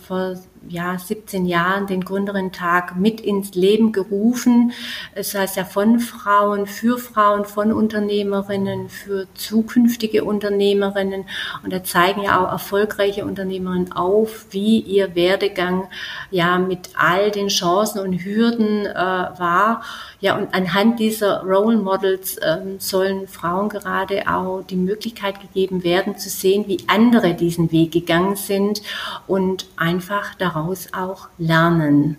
ja, 0.68 0.98
17 0.98 1.46
Jahren 1.46 1.86
den 1.86 2.04
Gründerinnen-Tag 2.04 2.96
mit 2.96 3.20
ins 3.20 3.54
Leben 3.54 3.92
gerufen. 3.92 4.72
Es 5.14 5.34
heißt 5.34 5.56
ja 5.56 5.64
von 5.64 6.00
Frauen, 6.00 6.66
für 6.66 6.98
Frauen, 6.98 7.44
von 7.44 7.72
Unternehmerinnen, 7.72 8.88
für 8.88 9.26
zukünftige 9.34 10.24
Unternehmerinnen. 10.24 11.24
Und 11.64 11.72
da 11.72 11.82
zeigen 11.82 12.22
ja 12.22 12.44
auch 12.44 12.52
erfolgreiche 12.52 13.24
Unternehmerinnen 13.24 13.92
auf, 13.92 14.46
wie 14.50 14.80
ihr 14.80 15.14
Werdegang 15.14 15.88
ja 16.30 16.58
mit 16.58 16.90
all 16.94 17.30
den 17.30 17.48
Chancen 17.48 18.00
und 18.00 18.24
Hürden 18.24 18.86
äh, 18.86 18.94
war. 18.94 19.82
Ja, 20.20 20.36
und 20.36 20.52
anhand 20.54 21.00
dieser 21.00 21.42
Role 21.42 21.78
Models 21.78 22.36
ähm, 22.46 22.78
sollen 22.78 23.26
Frauen 23.26 23.70
gerade 23.70 24.28
auch 24.28 24.62
die 24.62 24.76
Möglichkeit 24.76 25.40
gegeben 25.40 25.82
werden, 25.82 26.18
zu 26.18 26.28
sehen, 26.28 26.64
wie 26.66 26.84
andere 26.86 27.32
diesen 27.32 27.72
Weg 27.72 27.92
gegangen 27.92 28.36
sind 28.36 28.82
und 29.26 29.66
einfach 29.76 30.34
darauf 30.34 30.49
daraus 30.50 30.88
auch 30.92 31.28
lernen. 31.38 32.16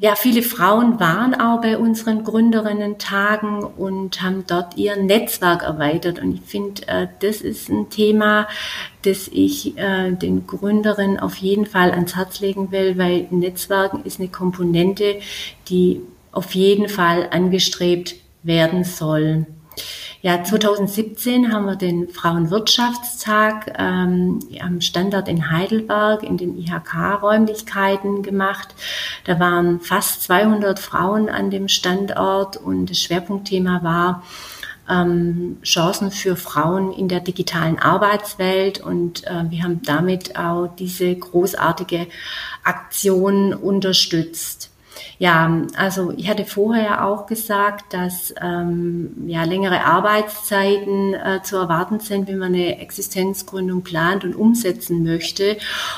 Ja, 0.00 0.16
viele 0.16 0.42
Frauen 0.42 0.98
waren 0.98 1.34
auch 1.34 1.60
bei 1.60 1.78
unseren 1.78 2.24
Gründerinnen-Tagen 2.24 3.62
und 3.62 4.20
haben 4.20 4.44
dort 4.44 4.76
ihr 4.76 4.96
Netzwerk 4.96 5.62
erweitert. 5.62 6.18
Und 6.18 6.34
ich 6.34 6.40
finde, 6.40 6.88
äh, 6.88 7.06
das 7.20 7.40
ist 7.40 7.68
ein 7.68 7.88
Thema, 7.88 8.48
das 9.02 9.28
ich 9.28 9.78
äh, 9.78 10.10
den 10.10 10.48
Gründerinnen 10.48 11.20
auf 11.20 11.36
jeden 11.36 11.66
Fall 11.66 11.92
ans 11.92 12.16
Herz 12.16 12.40
legen 12.40 12.72
will, 12.72 12.98
weil 12.98 13.28
Netzwerken 13.30 14.02
ist 14.04 14.18
eine 14.18 14.28
Komponente, 14.28 15.20
die 15.68 16.00
auf 16.32 16.56
jeden 16.56 16.88
Fall 16.88 17.28
angestrebt 17.30 18.16
werden 18.42 18.82
soll. 18.82 19.46
Ja, 20.26 20.42
2017 20.42 21.52
haben 21.52 21.66
wir 21.66 21.76
den 21.76 22.08
Frauenwirtschaftstag 22.08 23.72
ähm, 23.78 24.40
am 24.60 24.80
Standort 24.80 25.28
in 25.28 25.52
Heidelberg 25.52 26.24
in 26.24 26.36
den 26.36 26.58
IHK-Räumlichkeiten 26.58 28.24
gemacht. 28.24 28.74
Da 29.22 29.38
waren 29.38 29.78
fast 29.78 30.24
200 30.24 30.80
Frauen 30.80 31.28
an 31.28 31.50
dem 31.50 31.68
Standort 31.68 32.56
und 32.56 32.90
das 32.90 32.98
Schwerpunktthema 32.98 33.84
war, 33.84 34.24
ähm, 34.90 35.58
Chancen 35.62 36.10
für 36.10 36.34
Frauen 36.34 36.92
in 36.92 37.06
der 37.06 37.20
digitalen 37.20 37.78
Arbeitswelt 37.78 38.80
und 38.80 39.24
äh, 39.28 39.44
wir 39.48 39.62
haben 39.62 39.82
damit 39.84 40.36
auch 40.36 40.66
diese 40.76 41.14
großartige 41.14 42.08
Aktion 42.64 43.54
unterstützt. 43.54 44.72
Ja, 45.18 45.62
also 45.76 46.12
ich 46.14 46.28
hatte 46.28 46.44
vorher 46.44 47.06
auch 47.06 47.26
gesagt, 47.26 47.94
dass 47.94 48.34
ähm, 48.40 49.24
ja, 49.26 49.44
längere 49.44 49.84
Arbeitszeiten 49.84 51.14
äh, 51.14 51.42
zu 51.42 51.56
erwarten 51.56 52.00
sind, 52.00 52.28
wenn 52.28 52.38
man 52.38 52.54
eine 52.54 52.78
Existenzgründung 52.80 53.82
plant 53.82 54.24
und 54.24 54.34
umsetzen 54.34 55.04
möchte. 55.04 55.56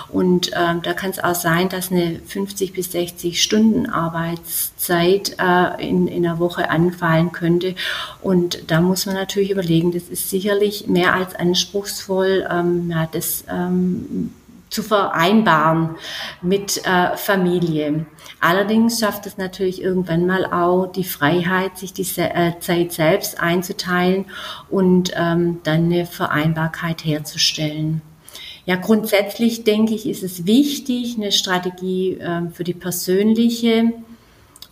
Und 0.08 0.52
ähm, 0.54 0.82
da 0.82 0.92
kann 0.92 1.10
es 1.10 1.18
auch 1.18 1.34
sein, 1.34 1.68
dass 1.68 1.90
eine 1.90 2.20
50 2.26 2.72
bis 2.72 2.92
60 2.92 3.42
Stunden 3.42 3.86
Arbeitszeit 3.86 5.36
äh, 5.40 5.88
in, 5.88 6.06
in 6.06 6.24
einer 6.24 6.38
Woche 6.38 6.70
anfallen 6.70 7.32
könnte. 7.32 7.74
Und 8.22 8.70
da 8.70 8.80
muss 8.80 9.06
man 9.06 9.16
natürlich 9.16 9.50
überlegen, 9.50 9.90
das 9.90 10.04
ist 10.04 10.30
sicherlich 10.30 10.86
mehr 10.86 11.14
als 11.14 11.34
anspruchsvoll. 11.34 12.46
Ähm, 12.48 12.88
ja, 12.88 13.08
das 13.10 13.42
ähm, 13.50 14.30
zu 14.70 14.82
vereinbaren 14.82 15.96
mit 16.42 16.84
äh, 16.86 17.16
Familie. 17.16 18.06
Allerdings 18.40 19.00
schafft 19.00 19.26
es 19.26 19.38
natürlich 19.38 19.82
irgendwann 19.82 20.26
mal 20.26 20.44
auch 20.46 20.86
die 20.86 21.04
Freiheit, 21.04 21.78
sich 21.78 21.92
die 21.92 22.06
äh, 22.20 22.58
Zeit 22.60 22.92
selbst 22.92 23.40
einzuteilen 23.40 24.26
und 24.70 25.12
ähm, 25.16 25.60
dann 25.64 25.86
eine 25.86 26.06
Vereinbarkeit 26.06 27.04
herzustellen. 27.04 28.02
Ja, 28.66 28.76
grundsätzlich 28.76 29.64
denke 29.64 29.94
ich, 29.94 30.06
ist 30.06 30.22
es 30.22 30.44
wichtig, 30.44 31.16
eine 31.16 31.32
Strategie 31.32 32.18
äh, 32.18 32.50
für 32.52 32.64
die 32.64 32.74
persönliche 32.74 33.94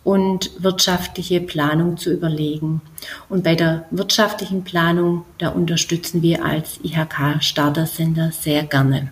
und 0.03 0.51
wirtschaftliche 0.63 1.41
Planung 1.41 1.97
zu 1.97 2.13
überlegen. 2.13 2.81
Und 3.27 3.43
bei 3.43 3.55
der 3.55 3.85
wirtschaftlichen 3.91 4.63
Planung, 4.63 5.25
da 5.39 5.49
unterstützen 5.49 6.21
wir 6.21 6.45
als 6.45 6.79
IHK 6.81 7.43
Startersender 7.43 8.31
sehr 8.31 8.63
gerne. 8.63 9.11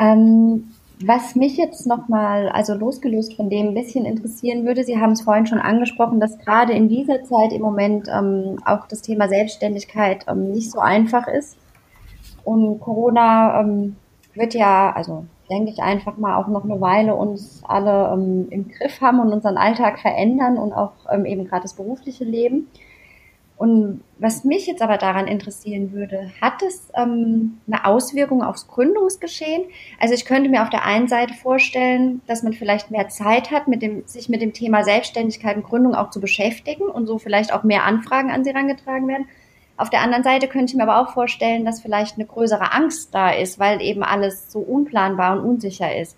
Ähm, 0.00 0.70
was 1.00 1.34
mich 1.34 1.56
jetzt 1.56 1.86
nochmal, 1.86 2.48
also 2.48 2.74
losgelöst 2.74 3.34
von 3.34 3.50
dem 3.50 3.68
ein 3.68 3.74
bisschen 3.74 4.04
interessieren 4.04 4.64
würde, 4.64 4.84
Sie 4.84 4.98
haben 4.98 5.12
es 5.12 5.22
vorhin 5.22 5.46
schon 5.46 5.58
angesprochen, 5.58 6.20
dass 6.20 6.38
gerade 6.38 6.72
in 6.72 6.88
dieser 6.88 7.24
Zeit 7.24 7.52
im 7.52 7.62
Moment 7.62 8.08
ähm, 8.08 8.58
auch 8.64 8.86
das 8.86 9.02
Thema 9.02 9.28
Selbstständigkeit 9.28 10.24
ähm, 10.28 10.52
nicht 10.52 10.70
so 10.70 10.78
einfach 10.78 11.26
ist. 11.26 11.56
Und 12.44 12.80
Corona 12.80 13.60
ähm, 13.60 13.96
wird 14.34 14.54
ja, 14.54 14.92
also 14.92 15.24
denke 15.50 15.70
ich 15.70 15.82
einfach 15.82 16.16
mal 16.16 16.36
auch 16.36 16.48
noch 16.48 16.64
eine 16.64 16.80
Weile 16.80 17.14
uns 17.14 17.62
alle 17.64 18.12
ähm, 18.12 18.46
im 18.50 18.68
Griff 18.68 19.00
haben 19.00 19.20
und 19.20 19.32
unseren 19.32 19.56
Alltag 19.56 19.98
verändern 19.98 20.58
und 20.58 20.72
auch 20.72 20.92
ähm, 21.10 21.26
eben 21.26 21.46
gerade 21.46 21.62
das 21.62 21.74
berufliche 21.74 22.24
Leben. 22.24 22.68
Und 23.56 24.02
was 24.18 24.42
mich 24.42 24.66
jetzt 24.66 24.82
aber 24.82 24.98
daran 24.98 25.28
interessieren 25.28 25.92
würde, 25.92 26.30
hat 26.40 26.60
es 26.62 26.88
ähm, 26.94 27.60
eine 27.68 27.84
Auswirkung 27.84 28.42
aufs 28.42 28.66
Gründungsgeschehen? 28.66 29.64
Also 30.00 30.14
ich 30.14 30.24
könnte 30.24 30.50
mir 30.50 30.62
auf 30.62 30.70
der 30.70 30.84
einen 30.84 31.06
Seite 31.06 31.34
vorstellen, 31.34 32.20
dass 32.26 32.42
man 32.42 32.52
vielleicht 32.52 32.90
mehr 32.90 33.08
Zeit 33.08 33.52
hat, 33.52 33.68
mit 33.68 33.80
dem, 33.80 34.02
sich 34.06 34.28
mit 34.28 34.42
dem 34.42 34.52
Thema 34.52 34.82
Selbstständigkeit 34.82 35.56
und 35.56 35.62
Gründung 35.62 35.94
auch 35.94 36.10
zu 36.10 36.20
beschäftigen 36.20 36.84
und 36.84 37.06
so 37.06 37.18
vielleicht 37.18 37.52
auch 37.52 37.62
mehr 37.62 37.84
Anfragen 37.84 38.30
an 38.30 38.42
sie 38.42 38.50
herangetragen 38.50 39.06
werden. 39.06 39.28
Auf 39.76 39.90
der 39.90 40.02
anderen 40.02 40.24
Seite 40.24 40.48
könnte 40.48 40.72
ich 40.72 40.74
mir 40.76 40.88
aber 40.88 41.00
auch 41.00 41.12
vorstellen, 41.12 41.64
dass 41.64 41.80
vielleicht 41.80 42.16
eine 42.16 42.26
größere 42.26 42.72
Angst 42.72 43.14
da 43.14 43.30
ist, 43.30 43.58
weil 43.58 43.80
eben 43.80 44.02
alles 44.02 44.50
so 44.50 44.60
unplanbar 44.60 45.38
und 45.38 45.48
unsicher 45.48 45.96
ist. 45.96 46.16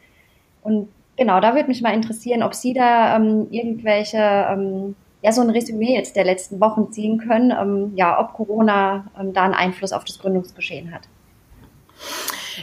Und 0.63 0.89
genau, 1.17 1.41
da 1.41 1.55
würde 1.55 1.69
mich 1.69 1.83
mal 1.83 1.95
interessieren, 1.95 2.43
ob 2.43 2.55
Sie 2.55 2.73
da 2.73 3.17
ähm, 3.17 3.49
irgendwelche 3.51 4.19
ähm, 4.19 4.95
ja 5.27 5.33
so 5.33 5.41
ein 5.41 5.51
Resümee 5.51 5.93
jetzt 5.93 6.15
der 6.15 6.25
letzten 6.25 6.61
Wochen 6.61 6.93
ziehen 6.93 7.19
können, 7.19 7.51
ähm, 7.51 7.93
ja, 7.97 8.21
ob 8.21 8.33
Corona 8.35 9.07
ähm, 9.21 9.33
da 9.33 9.43
einen 9.43 9.55
Einfluss 9.55 9.93
auf 9.93 10.05
das 10.05 10.21
Gründungsgeschehen 10.21 10.95
hat. 10.95 11.03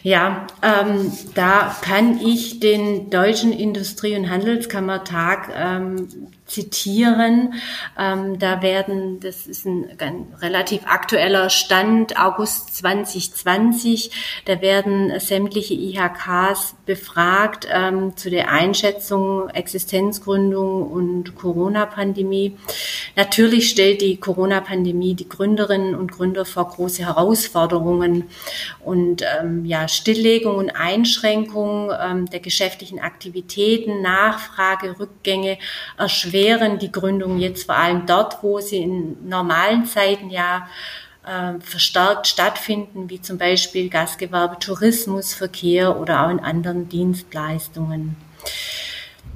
Ja, 0.02 0.48
ähm, 0.62 1.12
da 1.36 1.76
kann 1.82 2.22
ich 2.22 2.62
den 2.62 3.10
Deutschen 3.10 3.52
Industrie- 3.52 4.16
und 4.16 4.30
Handelskammertag 4.30 5.52
ähm, 5.54 6.08
zitieren. 6.54 7.56
Ähm, 7.98 8.38
da 8.38 8.62
werden, 8.62 9.20
das 9.20 9.48
ist 9.48 9.66
ein, 9.66 9.88
ein, 9.98 10.28
relativ 10.40 10.86
aktueller 10.86 11.50
Stand, 11.50 12.20
August 12.20 12.76
2020, 12.78 14.12
da 14.46 14.62
werden 14.62 15.20
sämtliche 15.20 15.74
IHKs 15.74 16.76
befragt 16.86 17.68
ähm, 17.72 18.16
zu 18.16 18.30
der 18.30 18.52
Einschätzung 18.52 19.50
Existenzgründung 19.50 20.92
und 20.92 21.36
Corona-Pandemie. 21.36 22.58
Natürlich 23.16 23.70
stellt 23.70 24.02
die 24.02 24.18
Corona-Pandemie 24.18 25.16
die 25.16 25.30
Gründerinnen 25.30 25.96
und 25.96 26.12
Gründer 26.12 26.46
vor 26.46 26.70
große 26.70 27.04
Herausforderungen 27.04 28.26
und 28.80 29.24
ähm, 29.40 29.66
ja, 29.66 29.88
Stilllegung 29.88 30.56
und 30.58 30.70
Einschränkung 30.70 31.92
ähm, 32.00 32.30
der 32.30 32.42
geschäftlichen 32.42 33.00
Aktivitäten, 33.00 34.02
Nachfrage, 34.02 35.00
Rückgänge 35.00 35.58
erschweren 35.98 36.43
erschweren 36.44 36.80
die 36.80 36.92
Gründung 36.92 37.40
jetzt 37.40 37.66
vor 37.66 37.76
allem 37.76 38.06
dort, 38.06 38.44
wo 38.44 38.60
sie 38.60 38.78
in 38.78 39.28
normalen 39.28 39.86
Zeiten 39.86 40.30
ja 40.30 40.68
äh, 41.26 41.60
verstärkt 41.60 42.28
stattfinden, 42.28 43.10
wie 43.10 43.22
zum 43.22 43.38
Beispiel 43.38 43.90
Gastgewerbe, 43.90 44.60
Tourismus, 44.60 45.34
Verkehr 45.34 46.00
oder 46.00 46.26
auch 46.26 46.30
in 46.30 46.40
anderen 46.40 46.90
Dienstleistungen. 46.90 48.18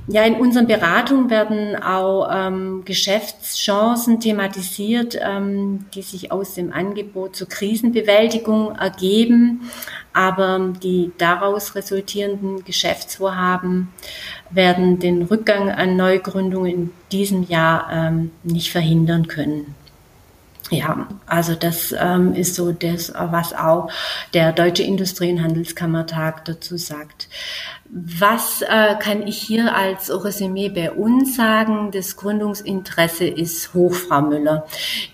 Ja, 0.10 0.24
in 0.24 0.36
unseren 0.36 0.68
Beratungen 0.68 1.30
werden 1.30 1.76
auch 1.76 2.30
ähm, 2.32 2.84
Geschäftschancen 2.86 4.22
thematisiert, 4.22 5.18
ähm, 5.22 5.86
die 5.94 6.02
sich 6.02 6.32
aus 6.32 6.54
dem 6.54 6.72
Angebot 6.72 7.36
zur 7.36 7.50
Krisenbewältigung 7.50 8.74
ergeben. 8.76 9.70
Aber 10.14 10.74
die 10.82 11.12
daraus 11.18 11.76
resultierenden 11.76 12.64
Geschäftsvorhaben 12.64 13.90
werden 14.50 15.00
den 15.00 15.24
Rückgang 15.24 15.70
an 15.70 15.98
Neugründungen 15.98 16.72
in 16.72 16.94
diesem 17.12 17.44
Jahr 17.44 17.90
ähm, 17.92 18.32
nicht 18.44 18.72
verhindern 18.72 19.28
können. 19.28 19.76
Ja, 20.70 21.08
also 21.26 21.56
das 21.56 21.96
ähm, 21.98 22.34
ist 22.34 22.56
so 22.56 22.74
das, 22.74 23.14
was 23.16 23.54
auch 23.54 23.90
der 24.34 24.52
Deutsche 24.52 24.84
Industrie- 24.84 25.32
und 25.32 25.42
Handelskammertag 25.42 26.44
dazu 26.44 26.78
sagt. 26.78 27.30
Was 27.90 28.62
äh, 28.62 28.96
kann 29.00 29.26
ich 29.26 29.38
hier 29.38 29.74
als 29.74 30.12
Resümee 30.12 30.70
bei 30.70 30.92
uns 30.92 31.38
sagen? 31.38 31.92
Das 31.92 32.18
Gründungsinteresse 32.18 33.26
ist 33.26 33.74
hoch, 33.74 33.94
Frau 33.94 34.22
Müller. 34.22 34.66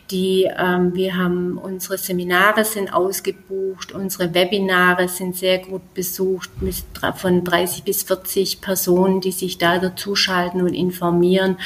Die, 0.09 0.49
ähm, 0.57 0.93
wir 0.93 1.15
haben 1.15 1.57
unsere 1.57 1.97
Seminare 1.97 2.65
sind 2.65 2.93
ausgebucht, 2.93 3.93
unsere 3.93 4.33
Webinare 4.33 5.07
sind 5.07 5.35
sehr 5.35 5.59
gut 5.59 5.93
besucht 5.93 6.49
mit, 6.61 6.75
von 7.15 7.43
30 7.43 7.83
bis 7.83 8.03
40 8.03 8.61
Personen, 8.61 9.21
die 9.21 9.31
sich 9.31 9.57
da 9.57 9.79
dazuschalten 9.79 10.61
und 10.61 10.73
informieren. 10.73 11.57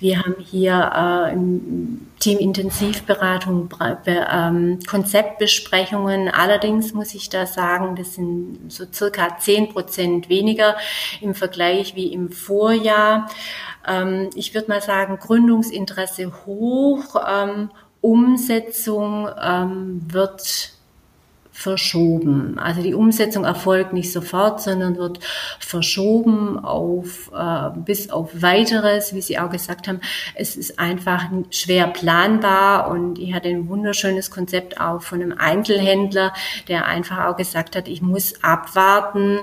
Wir 0.00 0.20
haben 0.20 0.36
hier 0.38 0.92
äh, 0.94 1.32
im 1.32 2.06
Team 2.20 2.38
Intensivberatung, 2.38 3.68
ähm, 4.06 4.78
Konzeptbesprechungen. 4.86 6.28
Allerdings 6.28 6.92
muss 6.92 7.14
ich 7.14 7.28
da 7.28 7.46
sagen, 7.46 7.96
das 7.96 8.14
sind 8.14 8.58
so 8.68 8.84
circa 8.92 9.38
10 9.38 9.70
Prozent 9.70 10.28
weniger 10.28 10.47
weniger 10.48 10.76
im 11.20 11.34
Vergleich 11.34 11.94
wie 11.94 12.12
im 12.12 12.30
Vorjahr. 12.30 13.28
Ähm, 13.86 14.30
ich 14.34 14.54
würde 14.54 14.68
mal 14.68 14.80
sagen, 14.80 15.18
Gründungsinteresse 15.18 16.32
hoch, 16.46 17.16
ähm, 17.28 17.70
Umsetzung 18.00 19.28
ähm, 19.42 20.00
wird 20.08 20.72
verschoben. 21.58 22.56
Also 22.60 22.82
die 22.82 22.94
Umsetzung 22.94 23.44
erfolgt 23.44 23.92
nicht 23.92 24.12
sofort, 24.12 24.62
sondern 24.62 24.96
wird 24.96 25.18
verschoben 25.58 26.56
auf 26.56 27.32
äh, 27.34 27.70
bis 27.80 28.10
auf 28.10 28.30
weiteres, 28.40 29.12
wie 29.12 29.20
Sie 29.20 29.40
auch 29.40 29.50
gesagt 29.50 29.88
haben. 29.88 30.00
Es 30.36 30.56
ist 30.56 30.78
einfach 30.78 31.24
schwer 31.50 31.88
planbar 31.88 32.88
und 32.88 33.18
ich 33.18 33.34
hatte 33.34 33.48
ein 33.48 33.68
wunderschönes 33.68 34.30
Konzept 34.30 34.80
auch 34.80 35.02
von 35.02 35.20
einem 35.20 35.36
Einzelhändler, 35.36 36.32
der 36.68 36.86
einfach 36.86 37.26
auch 37.26 37.36
gesagt 37.36 37.74
hat, 37.74 37.88
ich 37.88 38.02
muss 38.02 38.44
abwarten 38.44 39.40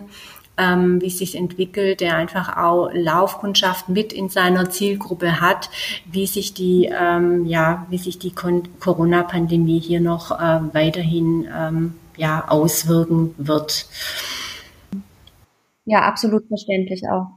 ähm, 0.57 1.01
wie 1.01 1.07
es 1.07 1.17
sich 1.17 1.35
entwickelt, 1.35 2.01
der 2.01 2.15
einfach 2.15 2.57
auch 2.57 2.89
Laufkundschaft 2.93 3.89
mit 3.89 4.13
in 4.13 4.29
seiner 4.29 4.69
Zielgruppe 4.69 5.41
hat, 5.41 5.69
wie 6.05 6.27
sich 6.27 6.53
die, 6.53 6.89
ähm, 6.91 7.45
ja, 7.45 7.85
wie 7.89 7.97
sich 7.97 8.19
die 8.19 8.33
Corona-Pandemie 8.33 9.79
hier 9.79 9.99
noch 9.99 10.31
äh, 10.31 10.73
weiterhin 10.73 11.47
ähm, 11.55 11.95
ja, 12.17 12.45
auswirken 12.47 13.35
wird. 13.37 13.87
Ja, 15.85 16.01
absolut 16.01 16.47
verständlich 16.47 17.03
auch. 17.09 17.27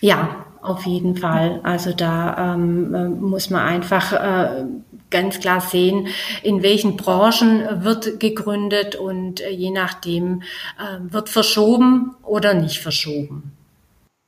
Ja, 0.00 0.45
auf 0.62 0.86
jeden 0.86 1.16
Fall. 1.16 1.60
Also 1.62 1.92
da 1.92 2.54
ähm, 2.54 2.94
äh, 2.94 3.08
muss 3.08 3.50
man 3.50 3.62
einfach 3.62 4.12
äh, 4.12 4.64
ganz 5.10 5.40
klar 5.40 5.60
sehen, 5.60 6.08
in 6.42 6.62
welchen 6.62 6.96
Branchen 6.96 7.84
wird 7.84 8.20
gegründet 8.20 8.96
und 8.96 9.40
äh, 9.40 9.50
je 9.50 9.70
nachdem 9.70 10.42
äh, 10.78 11.12
wird 11.12 11.28
verschoben 11.28 12.14
oder 12.22 12.54
nicht 12.54 12.78
verschoben. 12.80 13.52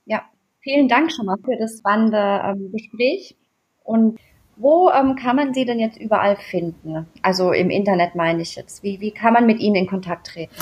Ja, 0.05 0.23
vielen 0.61 0.87
Dank 0.87 1.11
schon 1.11 1.25
mal 1.25 1.37
für 1.43 1.57
das 1.57 1.79
spannende 1.79 2.41
ähm, 2.45 2.71
Gespräch. 2.71 3.35
Und 3.83 4.19
Wo 4.61 4.89
ähm, 4.89 5.15
kann 5.15 5.37
man 5.37 5.53
Sie 5.53 5.63
denn 5.63 5.79
jetzt 5.79 5.97
überall 5.97 6.35
finden? 6.35 7.07
Also 7.21 7.53
im 7.53 7.69
Internet 7.69 8.15
meine 8.15 8.41
ich 8.41 8.57
jetzt. 8.57 8.83
Wie, 8.83 8.99
wie 8.99 9.11
kann 9.11 9.33
man 9.33 9.45
mit 9.45 9.61
Ihnen 9.61 9.75
in 9.75 9.87
Kontakt 9.87 10.27
treten? 10.27 10.53